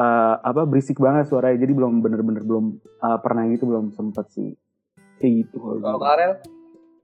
[0.00, 1.60] uh, apa berisik banget suaranya.
[1.60, 4.56] Jadi belum bener-bener belum uh, pernah gitu belum sempet sih.
[5.20, 5.60] Kayak gitu.
[5.78, 6.00] kalau.
[6.00, 6.40] Karel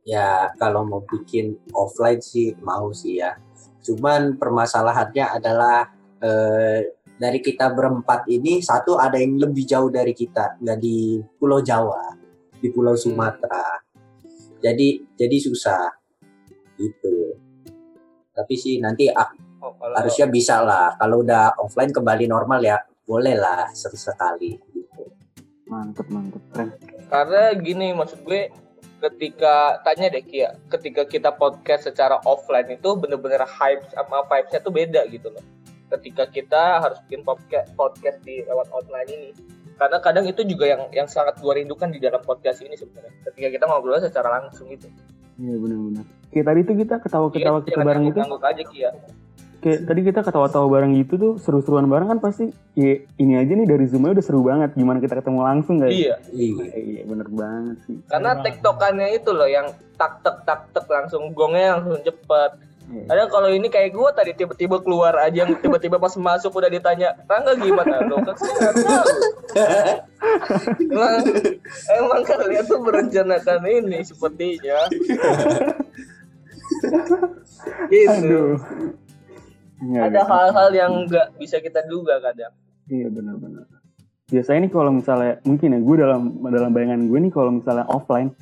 [0.08, 3.36] Ya kalau mau bikin offline sih mau sih ya.
[3.84, 5.92] Cuman permasalahannya adalah
[6.24, 11.58] eh, dari kita berempat ini satu ada yang lebih jauh dari kita nggak di Pulau
[11.58, 12.14] Jawa,
[12.62, 13.82] di Pulau Sumatera.
[14.62, 15.90] Jadi jadi susah
[16.78, 17.34] gitu.
[18.30, 19.26] Tapi sih nanti ah,
[19.66, 20.94] oh, kalau harusnya bisa lah.
[20.94, 25.02] Kalau udah offline kembali normal ya boleh lah sesekali gitu.
[25.66, 26.70] Mantep mantep keren.
[27.08, 28.52] karena gini maksud gue
[28.98, 34.74] ketika tanya deh Kia, ketika kita podcast secara offline itu bener-bener hype sama vibes-nya tuh
[34.74, 35.44] beda gitu loh.
[35.88, 39.30] Ketika kita harus bikin podcast podcast di lewat online ini.
[39.74, 43.14] Karena kadang itu juga yang yang sangat gue rindukan di dalam podcast ini sebenarnya.
[43.24, 44.90] Ketika kita ngobrol secara langsung itu.
[45.36, 46.04] Iya benar-benar.
[46.28, 48.20] Kayak tadi tuh kita ketawa-ketawa Iya, kita bareng itu.
[48.20, 48.90] aja Kia.
[49.58, 52.46] kayak tadi kita ketawa-tawa bareng gitu tuh seru-seruan bareng kan pasti
[52.78, 56.14] ya ini aja nih dari zoom udah seru banget gimana kita ketemu langsung guys Iya,
[56.30, 56.62] Iya.
[56.78, 59.66] iya bener banget sih karena tektokannya itu loh yang
[59.98, 62.50] tak tek tak tek langsung gongnya langsung cepet.
[62.88, 63.04] Iya.
[63.04, 67.12] Ada kalau ini kayak gue tadi tiba-tiba keluar aja yang tiba-tiba pas masuk udah ditanya
[67.28, 69.08] Rangga gimana lo kan saya nggak tahu.
[70.96, 71.14] emang,
[71.92, 74.88] emang kalian tuh merencanakan ini sepertinya.
[77.92, 78.08] gitu.
[78.08, 78.56] aduh
[79.78, 80.26] Nggak, ada nggak.
[80.26, 82.50] hal-hal yang nggak bisa kita duga kadang
[82.88, 83.68] Iya benar-benar.
[84.32, 88.32] Biasanya nih kalau misalnya mungkin ya gue dalam dalam bayangan gue nih kalau misalnya offline,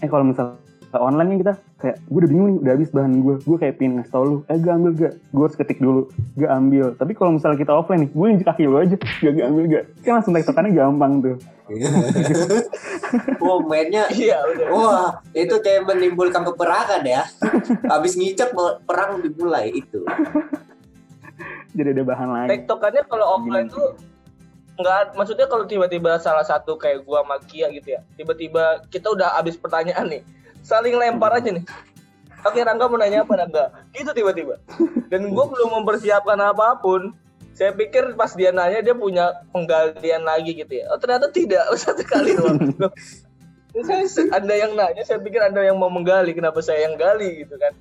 [0.00, 0.56] eh kalau misalnya
[0.98, 3.90] online nih kita kayak gue udah bingung nih udah habis bahan gue, gue kayak pin
[3.94, 5.14] ngasih tau lu, eh gue ambil gak?
[5.30, 6.86] Gue harus ketik dulu, gue ambil.
[6.98, 9.84] Tapi kalau misalnya kita offline nih, gue injek kaki lu aja, gak gue ambil gak?
[10.02, 11.36] Kan langsung tektokannya gampang tuh.
[13.38, 17.22] oh mainnya iya udah Wah, itu kayak menimbulkan peperangan ya.
[17.94, 20.02] Habis ngicek mau- perang dimulai itu.
[21.70, 22.48] Jadi ada bahan lagi.
[22.50, 23.94] tektokannya kalau offline tuh
[24.80, 29.36] nggak maksudnya kalau tiba-tiba salah satu kayak gua sama Kia gitu ya tiba-tiba kita udah
[29.36, 30.22] habis pertanyaan nih
[30.64, 31.64] saling lempar aja nih.
[32.40, 33.64] Oke Rangga mau nanya apa Rangga?
[33.92, 34.56] Gitu tiba-tiba.
[35.12, 37.12] Dan gua belum mempersiapkan apa pun.
[37.52, 40.88] Saya pikir pas dia nanya dia punya penggalian lagi gitu ya.
[40.88, 41.68] Oh, ternyata tidak.
[41.82, 42.56] Satu kali doang.
[43.84, 47.54] Saya anda yang nanya saya pikir anda yang mau menggali kenapa saya yang gali gitu
[47.60, 47.76] kan.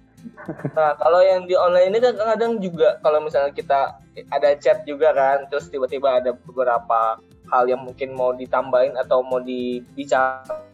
[0.75, 3.97] Nah, kalau yang di online ini kan kadang juga kalau misalnya kita
[4.29, 7.17] ada chat juga kan, terus tiba-tiba ada beberapa
[7.49, 10.68] hal yang mungkin mau ditambahin atau mau dibicarakan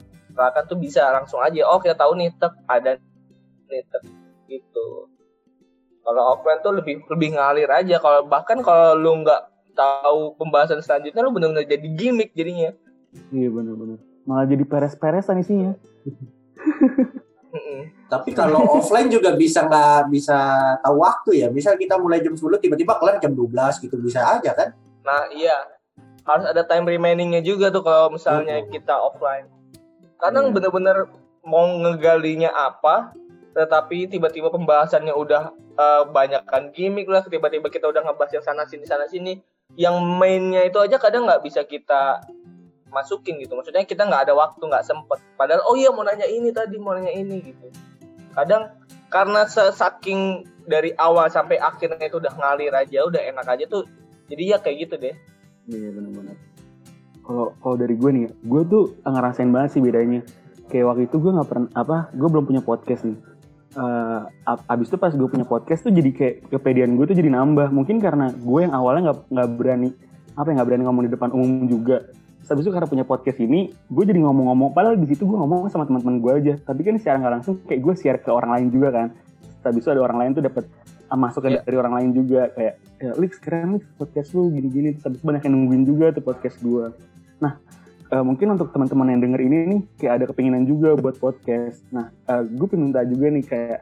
[0.67, 1.65] tuh bisa langsung aja.
[1.67, 2.99] Oh, kita tahu nih, tek ada
[3.71, 4.03] nih, tek
[4.51, 5.09] gitu.
[6.05, 7.97] Kalau offline tuh lebih lebih ngalir aja.
[7.97, 9.41] Kalau bahkan kalau lu nggak
[9.73, 12.75] tahu pembahasan selanjutnya, lu benar-benar jadi gimmick jadinya.
[13.33, 13.97] Iya benar-benar.
[14.25, 15.73] Malah jadi peres-peresan isinya.
[18.05, 20.37] Tapi kalau offline juga bisa nggak bisa
[20.85, 21.47] tahu waktu ya.
[21.49, 24.77] Misal kita mulai jam 10 tiba-tiba kelar jam 12 gitu bisa aja kan?
[25.01, 25.73] Nah iya
[26.25, 29.49] harus ada time remainingnya juga tuh kalau misalnya kita offline.
[30.21, 30.53] Kadang Iya.
[30.55, 30.97] bener-bener
[31.45, 33.13] mau ngegalinya apa,
[33.53, 38.87] tetapi tiba-tiba pembahasannya udah eh, banyakkan gimmick lah, tiba-tiba kita udah ngebahas yang sana sini
[38.87, 39.43] sana sini,
[39.75, 42.23] yang mainnya itu aja kadang nggak bisa kita
[42.95, 43.59] masukin gitu.
[43.59, 45.19] Maksudnya kita nggak ada waktu, nggak sempet.
[45.35, 47.67] Padahal oh iya mau nanya ini tadi, mau nanya ini gitu.
[48.31, 48.71] Kadang
[49.11, 53.83] karena saking dari awal sampai akhirnya itu udah ngalir aja, udah enak aja tuh.
[54.31, 55.15] Jadi ya kayak gitu deh.
[55.67, 56.35] Iya benar-benar.
[57.25, 60.21] Kalau kalau dari gue nih, gue tuh ngerasain banget sih bedanya.
[60.69, 63.17] Kayak waktu itu gue nggak pernah apa, gue belum punya podcast nih.
[64.45, 67.73] Ab- abis itu pas gue punya podcast tuh jadi kayak kepedean gue tuh jadi nambah.
[67.73, 69.89] Mungkin karena gue yang awalnya nggak nggak berani
[70.35, 71.97] apa ya nggak berani ngomong di depan umum juga.
[72.45, 74.69] Terus abis itu karena punya podcast ini, gue jadi ngomong-ngomong.
[74.77, 76.53] Padahal di situ gue ngomong sama teman-teman gue aja.
[76.61, 79.07] Tapi kan secara nggak langsung kayak gue share ke orang lain juga kan.
[79.65, 80.65] Terus abis itu ada orang lain tuh dapat
[81.15, 81.61] masukan Iya.
[81.63, 85.25] dari orang lain juga kayak ya, Lix keren Lix podcast lu gini-gini terus abis itu
[85.31, 86.91] banyak yang nungguin juga tuh podcast gue
[87.39, 87.59] nah
[88.11, 91.81] eh, mungkin untuk teman-teman yang denger ini nih kayak ada kepinginan juga buat podcast.
[91.89, 93.79] Nah gue pengen minta juga nih kayak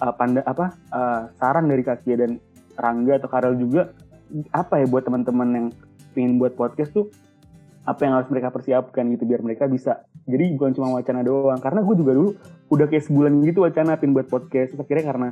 [0.00, 2.30] eh, panda apa eh, saran dari Kaki dan
[2.76, 3.92] Rangga atau Karel juga
[4.52, 5.66] apa ya buat teman-teman yang
[6.12, 7.06] pengen buat podcast tuh
[7.86, 11.60] apa yang harus mereka persiapkan gitu biar mereka bisa jadi bukan cuma wacana doang.
[11.62, 12.30] Karena gue juga dulu
[12.72, 15.28] udah kayak sebulan gitu wacana pin buat podcast terus akhirnya karena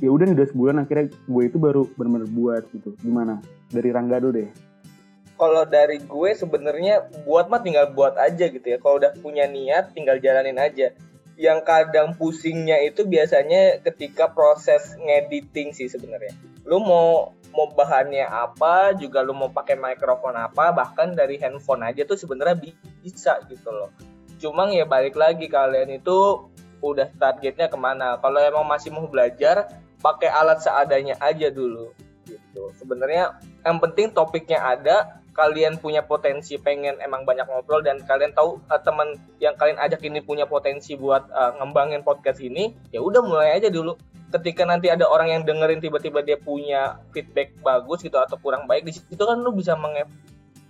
[0.00, 2.96] ya udah udah sebulan akhirnya gue itu baru benar-benar buat gitu.
[3.04, 3.44] Gimana?
[3.68, 4.69] Dari Rangga dulu deh
[5.40, 8.76] kalau dari gue sebenarnya buat mah tinggal buat aja gitu ya.
[8.76, 10.92] Kalau udah punya niat tinggal jalanin aja.
[11.40, 16.36] Yang kadang pusingnya itu biasanya ketika proses ngediting sih sebenarnya.
[16.68, 22.04] Lu mau mau bahannya apa, juga lu mau pakai mikrofon apa, bahkan dari handphone aja
[22.04, 23.88] tuh sebenarnya bi- bisa gitu loh.
[24.36, 26.46] Cuma ya balik lagi kalian itu
[26.84, 28.20] udah targetnya ke mana.
[28.20, 29.72] Kalau emang masih mau belajar,
[30.04, 31.90] pakai alat seadanya aja dulu
[32.24, 32.70] gitu.
[32.78, 38.58] Sebenarnya yang penting topiknya ada, kalian punya potensi pengen emang banyak ngobrol dan kalian tahu
[38.66, 43.22] uh, teman yang kalian ajak ini punya potensi buat uh, ngembangin podcast ini, ya udah
[43.22, 43.94] mulai aja dulu.
[44.30, 48.86] Ketika nanti ada orang yang dengerin tiba-tiba dia punya feedback bagus gitu atau kurang baik
[48.86, 50.06] di situ kan lu bisa menge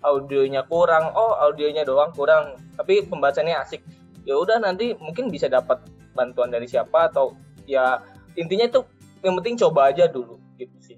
[0.01, 3.85] audionya kurang, oh audionya doang kurang, tapi pembahasannya asik.
[4.25, 5.81] Ya udah nanti mungkin bisa dapat
[6.17, 7.37] bantuan dari siapa atau
[7.69, 8.01] ya
[8.37, 8.81] intinya itu
[9.21, 10.97] yang penting coba aja dulu gitu sih.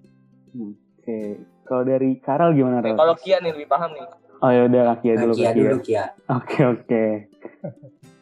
[0.54, 2.96] oke kalau dari Karel gimana Nah, Rel?
[2.96, 4.06] kalau Kian nih lebih paham nih.
[4.38, 5.52] oh ya udah Kaki ya dulu Kia ya.
[5.52, 6.04] dulu Kia.
[6.28, 7.04] oke oke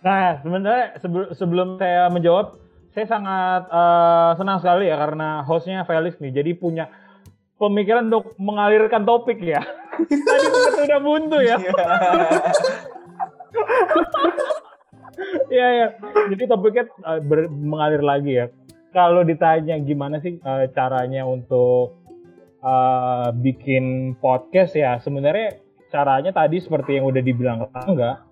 [0.01, 2.57] Nah, sebenarnya sebelum sebelum saya menjawab,
[2.91, 6.89] saya sangat eh, senang sekali ya karena hostnya Felix nih, jadi punya
[7.55, 9.61] pemikiran untuk mengalirkan topik ya.
[10.27, 11.57] Tadi begitu udah buntu ya.
[15.51, 15.87] Iya ya.
[16.31, 18.47] Jadi topiknya eh, ber- mengalir lagi ya.
[18.91, 22.00] Kalau ditanya gimana sih eh, caranya untuk
[22.61, 28.31] eh, bikin podcast ya, sebenarnya caranya tadi seperti yang udah dibilang enggak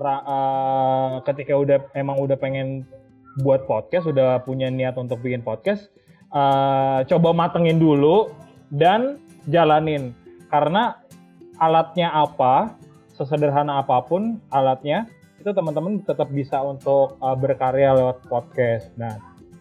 [0.00, 2.88] ra- eh, ketika udah emang udah pengen
[3.44, 5.92] buat podcast, udah punya niat untuk bikin podcast,
[6.32, 8.32] eh, coba matengin dulu
[8.72, 10.16] dan jalanin.
[10.50, 10.98] Karena
[11.62, 12.74] alatnya apa,
[13.14, 15.06] sesederhana apa pun alatnya,
[15.38, 18.90] itu teman-teman tetap bisa untuk eh, berkarya lewat podcast.
[18.98, 19.20] Nah,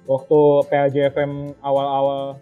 [0.09, 0.39] waktu
[0.71, 2.41] PAJFM awal-awal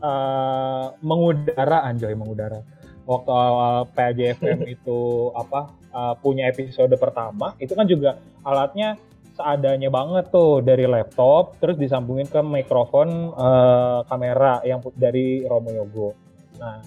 [0.00, 2.60] eh, mengudara anjoy mengudara.
[3.06, 8.98] Waktu awal PAJFM itu apa eh, punya episode pertama itu kan juga alatnya
[9.36, 16.16] seadanya banget tuh dari laptop terus disambungin ke mikrofon eh, kamera yang dari Romo Yogo.
[16.58, 16.80] Nah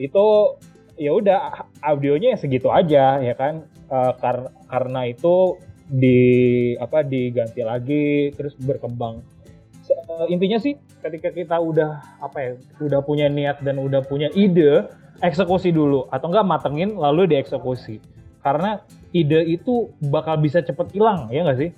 [0.00, 0.56] itu
[0.96, 3.68] ya udah audionya ya segitu aja ya kan?
[3.90, 6.18] Eh, kar- karena itu di
[6.78, 9.20] apa diganti lagi terus berkembang.
[9.90, 14.88] Eh, intinya sih ketika kita udah apa ya udah punya niat dan udah punya ide
[15.24, 16.08] eksekusi dulu.
[16.12, 18.00] Atau enggak matengin lalu dieksekusi.
[18.40, 18.80] Karena
[19.12, 21.70] ide itu bakal bisa cepet hilang ya nggak sih?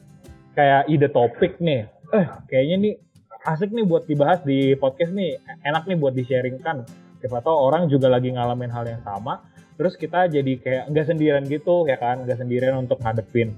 [0.55, 1.87] Kayak ide topik nih.
[2.15, 2.95] Eh kayaknya nih
[3.43, 5.39] asik nih buat dibahas di podcast nih.
[5.67, 6.87] Enak nih buat di sharingkan
[7.23, 9.43] siapa tahu orang juga lagi ngalamin hal yang sama.
[9.79, 12.23] Terus kita jadi kayak nggak sendirian gitu ya kan?
[12.23, 13.55] Nggak sendirian untuk ngadepin.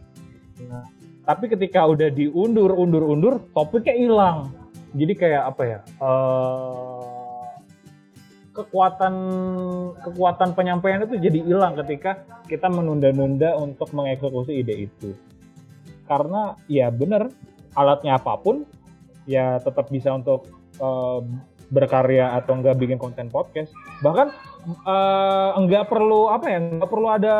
[0.65, 0.87] Nah,
[1.25, 4.64] tapi ketika udah diundur undur undur topiknya hilang
[4.95, 7.15] jadi kayak apa ya eh,
[8.55, 9.15] kekuatan
[9.99, 15.11] kekuatan penyampaian itu jadi hilang ketika kita menunda-nunda untuk mengeksekusi ide itu.
[16.07, 17.35] Karena ya bener
[17.75, 18.63] alatnya apa pun
[19.27, 20.47] ya tetap bisa untuk
[20.79, 21.21] eh,
[21.75, 23.75] berkarya atau enggak bikin konten podcast.
[24.07, 24.31] Bahkan
[24.71, 27.37] eh, enggak perlu apa ya enggak perlu ada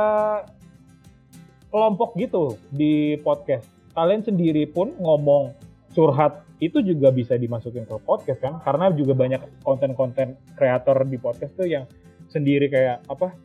[1.71, 3.71] kelompok gitu di podcast.
[3.95, 5.55] Kalian sendiri pun ngomong
[5.95, 11.53] curhat itu juga bisa dimasukin ke podcast kan karena juga banyak konten-konten kreator di podcast
[11.55, 11.85] tuh yang
[12.33, 13.37] sendiri kayak apa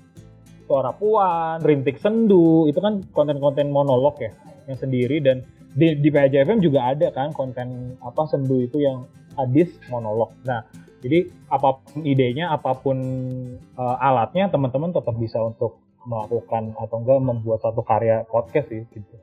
[0.69, 4.31] suara puan, rintik sendu itu kan konten-konten monolog ya
[4.69, 5.41] yang sendiri dan
[5.73, 10.33] di, di PJFM juga ada kan konten apa sendu itu yang hadis monolog.
[10.45, 10.61] Nah
[10.99, 12.97] jadi apa pun idenya, apa pun
[13.79, 19.15] uh, alatnya teman-teman tetap bisa untuk melakukan atau enggak membuat satu karya podcast sih gitu.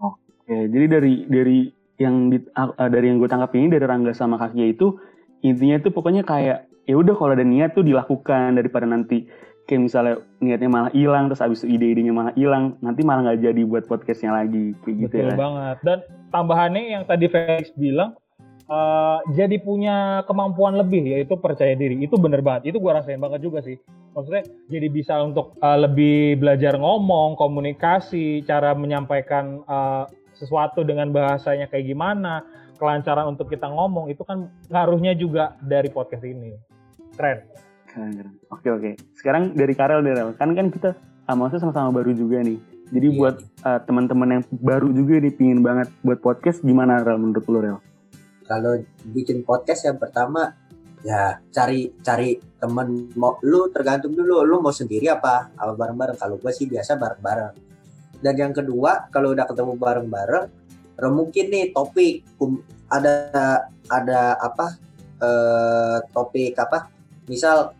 [0.00, 1.58] Oke, jadi dari dari
[1.98, 4.98] yang di, uh, dari yang gue tangkap ini dari Rangga sama Kakia itu
[5.46, 9.28] intinya tuh pokoknya kayak ya udah kalau ada niat tuh dilakukan daripada nanti
[9.64, 10.14] kayak misalnya
[10.44, 14.36] niatnya malah hilang terus abis itu ide-idenya malah hilang nanti malah nggak jadi buat podcastnya
[14.36, 15.36] lagi kayak gitu Betul ya.
[15.36, 15.76] banget.
[15.80, 18.12] Dan tambahannya yang tadi Felix bilang
[18.68, 21.96] eh, jadi punya kemampuan lebih yaitu percaya diri.
[22.04, 22.76] Itu bener banget.
[22.76, 23.80] Itu gua rasain banget juga sih.
[24.12, 30.04] Maksudnya jadi bisa untuk eh, lebih belajar ngomong, komunikasi, cara menyampaikan eh,
[30.44, 32.44] sesuatu dengan bahasanya kayak gimana,
[32.76, 36.52] kelancaran untuk kita ngomong itu kan ngaruhnya juga dari podcast ini.
[37.16, 37.48] Keren.
[37.88, 38.34] Keren, keren.
[38.52, 38.90] Oke oke.
[39.16, 40.36] Sekarang dari Karel Rel.
[40.36, 40.92] Kan kan kita
[41.32, 42.60] maksudnya sama-sama baru juga nih.
[42.92, 43.16] Jadi Iya.
[43.16, 47.58] buat uh, teman-teman yang baru juga nih pingin banget buat podcast gimana Rel menurut lu
[47.64, 47.78] Rel?
[48.44, 48.76] kalau
[49.08, 50.52] bikin podcast yang pertama
[51.04, 56.40] ya cari cari temen mau lu tergantung dulu lu mau sendiri apa apa bareng-bareng kalau
[56.40, 57.73] gue sih biasa bareng-bareng
[58.24, 60.46] dan yang kedua kalau udah ketemu bareng-bareng
[60.96, 64.80] eh, mungkin nih topik um, ada ada apa
[65.20, 66.88] eh, topik apa?
[67.28, 67.76] Misal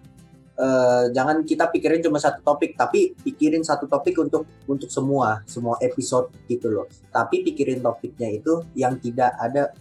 [0.60, 5.80] eh, jangan kita pikirin cuma satu topik tapi pikirin satu topik untuk untuk semua semua
[5.80, 6.92] episode gitu loh.
[7.08, 9.72] Tapi pikirin topiknya itu yang tidak ada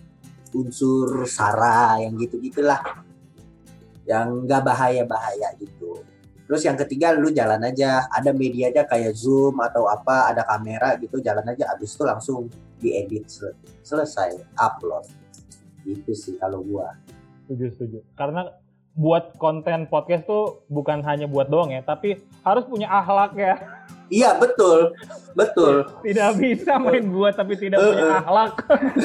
[0.55, 2.79] unsur sara yang gitu gitulah
[4.07, 6.12] yang nggak bahaya bahaya gitu
[6.45, 8.05] terus yang ketiga lu jalan aja.
[8.11, 11.71] Ada media aja kayak zoom atau apa ada kamera gitu jalan aja.
[11.73, 15.07] Abis itu langsung diedit sel- selesai upload.
[15.83, 16.95] Itu sih kalau gua.
[17.47, 17.99] Setuju, setuju.
[18.15, 18.47] Karena
[18.93, 23.57] buat konten podcast tuh bukan hanya buat doang ya, tapi harus punya akhlak ya.
[24.13, 24.93] iya betul.
[25.33, 25.89] Betul.
[26.05, 28.53] Tidak bisa main buat tapi tidak punya akhlak.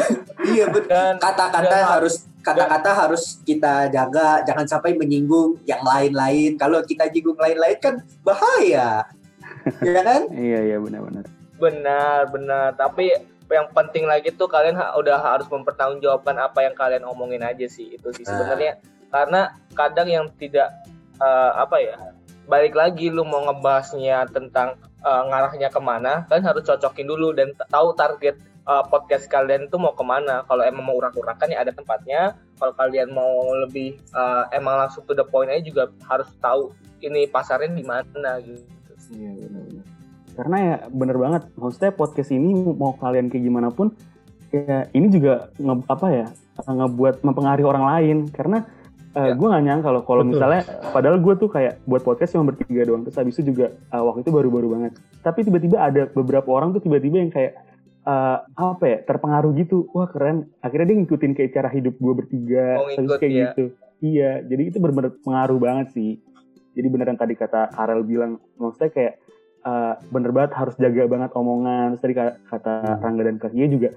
[0.53, 6.55] iya betul kata-kata harus kata-kata harus kita jaga jangan sampai menyinggung yang lain-lain.
[6.55, 9.05] Kalau kita jinggung lain-lain kan bahaya
[9.84, 10.30] ya kan?
[10.32, 11.24] Iya iya benar-benar.
[11.59, 12.68] benar benar.
[12.74, 13.11] Tapi
[13.49, 17.97] yang penting lagi tuh kalian ha- udah harus mempertanggungjawabkan apa yang kalian omongin aja sih.
[17.97, 18.32] Itu sih Nah.
[18.36, 18.72] sebenarnya.
[19.09, 19.41] Karena
[19.72, 20.68] kadang yang tidak
[21.18, 21.97] eh, apa ya
[22.49, 27.53] balik lagi lu mau ngebahasnya tentang eh, ngarahnya ke mana kalian harus cocokin dulu dan
[27.68, 31.72] tahu target eh, podcast kalian tuh mau ke mana kalau emang mau urak-urakan ya ada
[31.72, 36.70] tempatnya kalau kalian mau lebih eh, emang langsung to the point aja juga harus tahu
[37.00, 38.64] ini pasarnya di mana gitu
[39.08, 39.84] Iya benar-benar.
[40.36, 41.42] Karena ya bener banget.
[41.56, 43.90] Maksudnya podcast ini mau kalian kayak gimana pun,
[44.52, 46.26] ya ini juga nge, apa ya
[46.60, 48.18] ngebuat mempengaruhi orang lain.
[48.28, 48.68] Karena
[49.16, 49.32] Ya.
[49.32, 50.62] eh, gue gak nyangka kalau kalau misalnya,
[50.92, 53.02] padahal gue tuh kayak buat podcast cuma bertiga doang.
[53.02, 54.92] Terus habis itu juga eh, waktu itu baru-baru banget.
[55.24, 57.56] Tapi tiba-tiba ada beberapa orang tuh tiba-tiba yang kayak
[58.09, 59.84] eh, apa ya terpengaruh gitu.
[59.92, 60.48] Wah keren.
[60.64, 62.80] Akhirnya dia ngikutin kayak cara hidup gue bertiga.
[62.80, 63.42] Oh, Terus ngikut, kayak ya.
[63.52, 63.64] gitu.
[64.00, 64.30] Iya.
[64.48, 66.16] Jadi itu bener-bener pengaruh banget sih.
[66.72, 69.14] Jadi beneran tadi kata Karel bilang, maksudnya kayak
[69.66, 71.94] uh, bener banget harus jaga banget omongan.
[71.94, 73.88] Terus tadi ka- kata Rangga dan Kakia juga,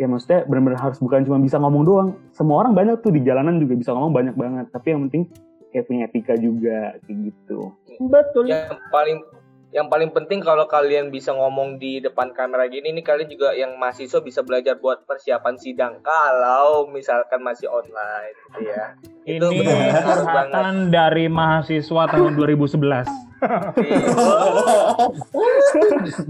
[0.00, 2.08] ya maksudnya bener-bener harus bukan cuma bisa ngomong doang.
[2.32, 4.66] Semua orang banyak tuh di jalanan juga bisa ngomong banyak banget.
[4.72, 5.28] Tapi yang penting
[5.70, 7.58] kayak punya etika juga kayak gitu.
[8.08, 8.48] Betul.
[8.48, 9.20] yang paling
[9.70, 13.78] yang paling penting kalau kalian bisa ngomong di depan kamera gini ini kalian juga yang
[13.78, 18.98] mahasiswa bisa belajar buat persiapan sidang kalau misalkan masih online gitu ya.
[19.22, 23.06] Itu Ini curhatan dari mahasiswa tahun 2011.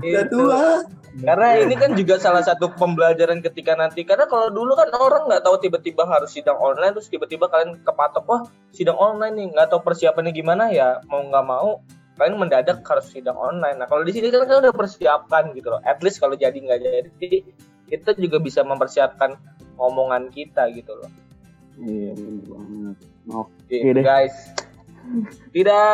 [0.04, 0.28] Udah Itu.
[0.28, 0.84] tua.
[1.10, 5.42] Karena ini kan juga salah satu pembelajaran ketika nanti karena kalau dulu kan orang nggak
[5.42, 9.82] tahu tiba-tiba harus sidang online terus tiba-tiba kalian kepatok wah sidang online nih nggak tahu
[9.82, 11.82] persiapannya gimana ya mau nggak mau
[12.20, 13.80] kalian mendadak harus sidang online.
[13.80, 15.80] Nah kalau di sini kan kalian udah persiapkan gitu loh.
[15.88, 17.48] At least kalau jadi nggak jadi
[17.88, 19.40] kita juga bisa mempersiapkan
[19.80, 21.08] omongan kita gitu loh.
[21.80, 22.12] Iya
[22.44, 22.96] banget.
[23.32, 24.04] Oke Oke deh.
[24.04, 24.36] guys.
[25.56, 25.88] Tidak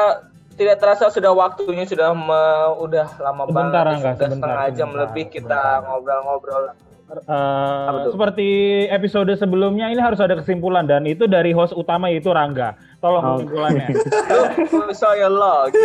[0.59, 5.03] tidak terasa sudah waktunya sudah me- udah lama Sebentar, banget sudah sebentar, setengah jam sebentar,
[5.07, 6.65] lebih kita ngobrol-ngobrol.
[7.07, 8.19] Eh, tuh?
[8.19, 8.49] seperti
[8.91, 12.75] episode sebelumnya ini harus ada kesimpulan dan itu dari host utama yaitu Rangga.
[13.07, 13.87] Tolong kesimpulannya.
[14.75, 15.79] Lu saya lagi.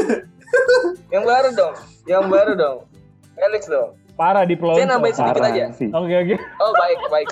[1.14, 1.74] yang baru dong,
[2.10, 2.78] yang baru dong.
[3.38, 3.94] Alex dong.
[4.18, 5.66] Parah di Saya nambahin sedikit Parah aja.
[6.02, 6.36] Oke oke.
[6.58, 7.30] Oh baik baik.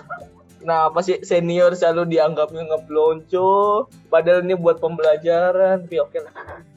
[0.62, 5.90] Nah apa sih senior selalu dianggapnya ngeblonco, padahal ini buat pembelajaran.
[5.90, 6.34] Tapi oke lah.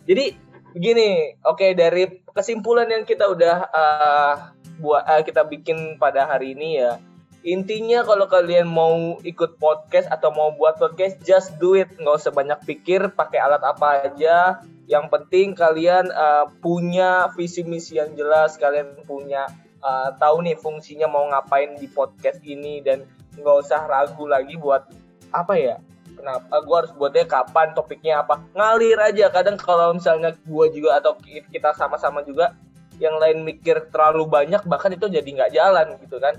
[0.08, 0.32] Jadi
[0.72, 4.34] begini, oke dari kesimpulan yang kita udah eh,
[4.80, 6.96] buat eh, kita bikin pada hari ini ya.
[7.42, 11.90] Intinya kalau kalian mau ikut podcast atau mau buat podcast, just do it.
[11.98, 14.62] Nggak usah banyak pikir, pakai alat apa aja.
[14.86, 19.50] Yang penting kalian eh, punya visi misi yang jelas, kalian punya
[19.82, 22.78] eh, tahu nih fungsinya mau ngapain di podcast ini.
[22.78, 23.02] Dan
[23.34, 24.86] nggak usah ragu lagi buat
[25.34, 25.76] apa ya
[26.12, 28.38] kenapa gue harus buatnya kapan topiknya apa.
[28.54, 29.26] Ngalir aja.
[29.34, 32.54] Kadang kalau misalnya gue juga atau ki- kita sama-sama juga
[33.02, 36.38] yang lain mikir terlalu banyak bahkan itu jadi nggak jalan gitu kan.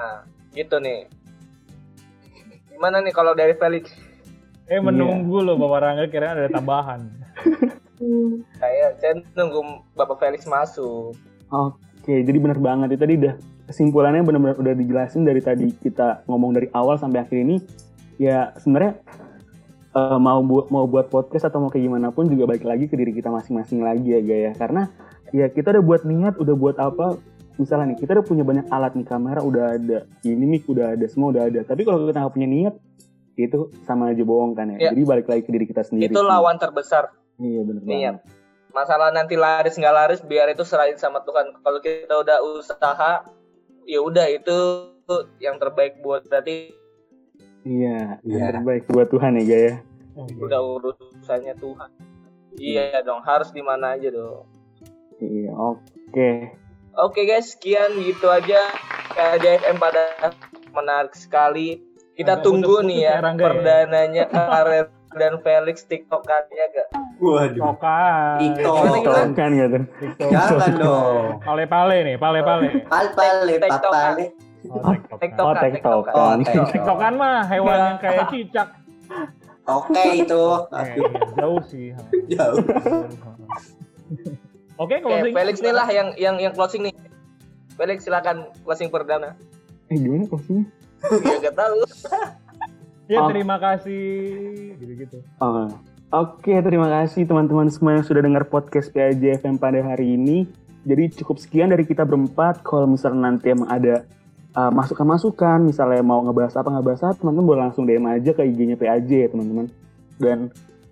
[0.00, 0.24] Nah
[0.58, 1.06] gitu nih
[2.74, 4.08] gimana nih kalau dari Felix
[4.68, 7.08] Eh menunggu loh Bapak Rangga kira ada tambahan.
[8.60, 11.16] saya saya nunggu Bapak Felix masuk
[11.48, 13.34] Oke, jadi bener banget itu tadi udah
[13.64, 17.56] kesimpulannya benar-benar udah dijelasin dari tadi kita ngomong dari awal sampai akhir ini.
[18.20, 19.00] Ya sebenarnya
[19.96, 22.94] eh, mau buat mau buat podcast atau mau kayak gimana pun juga balik lagi ke
[23.00, 24.52] diri kita masing-masing lagi ya Gaya.
[24.52, 24.92] Karena
[25.32, 27.16] ya kita udah buat niat, udah buat apa
[27.58, 31.04] misalnya nih kita udah punya banyak alat nih kamera udah ada, ini mic udah ada,
[31.04, 31.60] semua udah ada.
[31.62, 32.74] Tapi kalau kita nggak punya niat
[33.34, 34.78] itu sama aja bohong kan ya.
[34.80, 34.90] Iya.
[34.90, 36.08] Jadi balik lagi ke diri kita sendiri.
[36.08, 36.24] itu sih.
[36.24, 38.34] lawan terbesar Iya bener niat banget.
[38.68, 43.22] masalah nanti laris nggak laris biar itu serahin sama Tuhan kalau kita udah usaha
[43.84, 44.58] ya udah itu
[45.38, 46.74] yang terbaik buat berarti
[47.62, 48.54] Iya, yang Iya.
[48.54, 49.72] terbaik buat Tuhan ya Gaya.
[50.36, 51.90] udah urusannya Tuhan
[52.54, 54.46] iya dong harus di mana aja dong
[55.16, 56.30] Iya, oke.
[56.98, 58.58] Oke guys sekian gitu aja
[59.14, 60.34] KJFM pada
[60.74, 61.80] menarik sekali
[62.18, 63.48] kita Agak tunggu nih ya, ya Rangga ya.
[63.54, 66.88] perdananya Arel dan Felix tiktokannya gak
[67.18, 67.74] Waduh.
[67.74, 68.38] Tokan.
[68.38, 68.74] Tiktok.
[68.78, 69.78] Gimana, TikTok kan gitu.
[70.30, 71.42] Jangan dong.
[71.42, 72.86] Pale-pale nih, pale-pale.
[72.86, 74.14] Pal pale Tiktokan.
[74.14, 74.24] papale.
[74.70, 75.42] Oh, TikTok.
[75.42, 76.36] Oh, tiktokan TikTokan.
[76.46, 76.98] TikTokan tiktok.
[77.18, 78.68] mah hewan yang kayak cicak.
[79.66, 80.44] Oke itu.
[80.70, 80.94] Eh,
[81.34, 81.90] jauh sih.
[82.30, 82.62] jauh.
[84.78, 85.34] Oke, Oke, closing.
[85.34, 86.94] Felix nih lah yang yang yang closing nih
[87.74, 89.34] Felix silakan closing perdana
[89.90, 90.70] Eh gimana closingnya?
[91.26, 91.78] ya gak tahu
[93.08, 94.04] Ya, terima kasih.
[94.76, 95.24] Gitu-gitu.
[95.40, 95.72] Oh.
[96.12, 100.44] Oke, terima kasih teman-teman semua yang sudah dengar podcast PAJ FM pada hari ini.
[100.84, 102.60] Jadi cukup sekian dari kita berempat.
[102.60, 104.04] Kalau misalnya nanti emang ada
[104.52, 108.76] uh, masukan-masukan, misalnya mau ngebahas apa ngebahas apa, teman-teman boleh langsung DM aja ke IG-nya
[108.76, 109.66] PAJ ya teman-teman.
[110.20, 110.38] Dan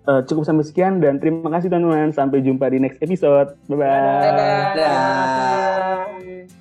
[0.07, 2.09] uh, cukup sampai sekian dan terima kasih teman-teman.
[2.15, 3.59] Sampai jumpa di next episode.
[3.67, 3.83] Bye-bye.
[4.23, 4.57] Dadah.
[4.73, 4.95] Dadah.
[6.23, 6.56] Dadah.